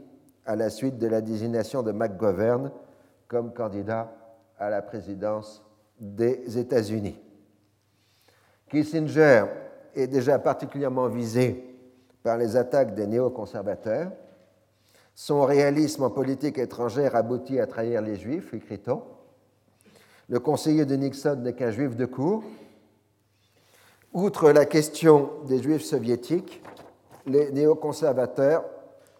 [0.45, 2.71] à la suite de la désignation de McGovern
[3.27, 4.11] comme candidat
[4.57, 5.63] à la présidence
[5.99, 7.19] des États-Unis.
[8.69, 9.45] Kissinger
[9.95, 11.63] est déjà particulièrement visé
[12.23, 14.11] par les attaques des néoconservateurs.
[15.15, 19.01] Son réalisme en politique étrangère aboutit à trahir les Juifs, écrit-on.
[20.29, 22.43] Le conseiller de Nixon n'est qu'un juif de cour,
[24.13, 26.63] Outre la question des juifs soviétiques,
[27.25, 28.63] les néoconservateurs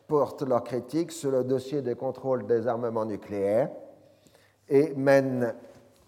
[0.07, 3.69] portent leur critique sur le dossier des contrôles des armements nucléaires
[4.69, 5.53] et mènent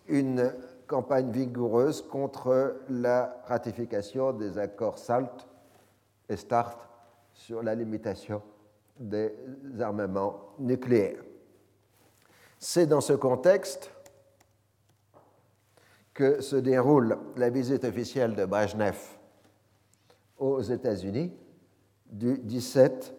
[0.07, 0.53] une
[0.87, 5.47] campagne vigoureuse contre la ratification des accords SALT
[6.29, 6.89] et START
[7.33, 8.41] sur la limitation
[8.97, 9.33] des
[9.79, 11.23] armements nucléaires.
[12.57, 13.91] C'est dans ce contexte
[16.19, 18.97] que se déroule la visite officielle de Brezhnev
[20.37, 21.33] aux États-Unis
[22.11, 23.15] du 17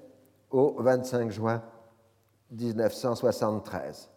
[0.51, 1.63] au 25 juin
[2.51, 4.11] 1973.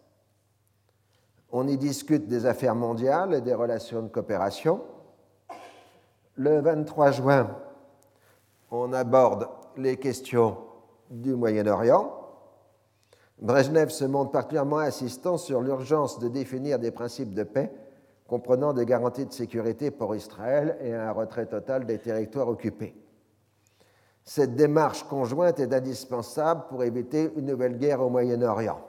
[1.50, 4.82] On y discute des affaires mondiales et des relations de coopération.
[6.34, 7.56] Le 23 juin,
[8.70, 10.58] on aborde les questions
[11.08, 12.12] du Moyen-Orient.
[13.40, 17.72] Brezhnev se montre particulièrement insistant sur l'urgence de définir des principes de paix
[18.26, 22.94] comprenant des garanties de sécurité pour Israël et un retrait total des territoires occupés.
[24.24, 28.80] Cette démarche conjointe est indispensable pour éviter une nouvelle guerre au Moyen-Orient,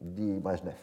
[0.00, 0.74] dit Brezhnev.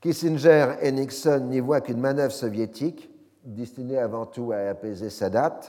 [0.00, 3.10] Kissinger et Nixon n'y voient qu'une manœuvre soviétique
[3.44, 5.60] destinée avant tout à apaiser Sadat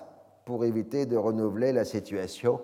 [0.46, 2.62] pour éviter de renouveler la situation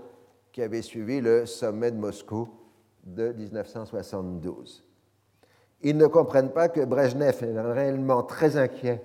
[0.51, 2.49] qui avait suivi le sommet de Moscou
[3.03, 4.87] de 1972.
[5.82, 9.04] Ils ne comprennent pas que Brezhnev est réellement très inquiet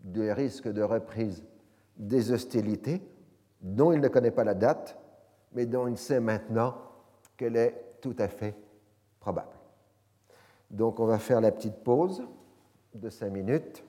[0.00, 1.44] du risque de reprise
[1.96, 3.02] des hostilités,
[3.60, 4.96] dont il ne connaît pas la date,
[5.52, 6.76] mais dont il sait maintenant
[7.36, 8.54] qu'elle est tout à fait
[9.20, 9.56] probable.
[10.70, 12.22] Donc on va faire la petite pause
[12.94, 13.84] de cinq minutes,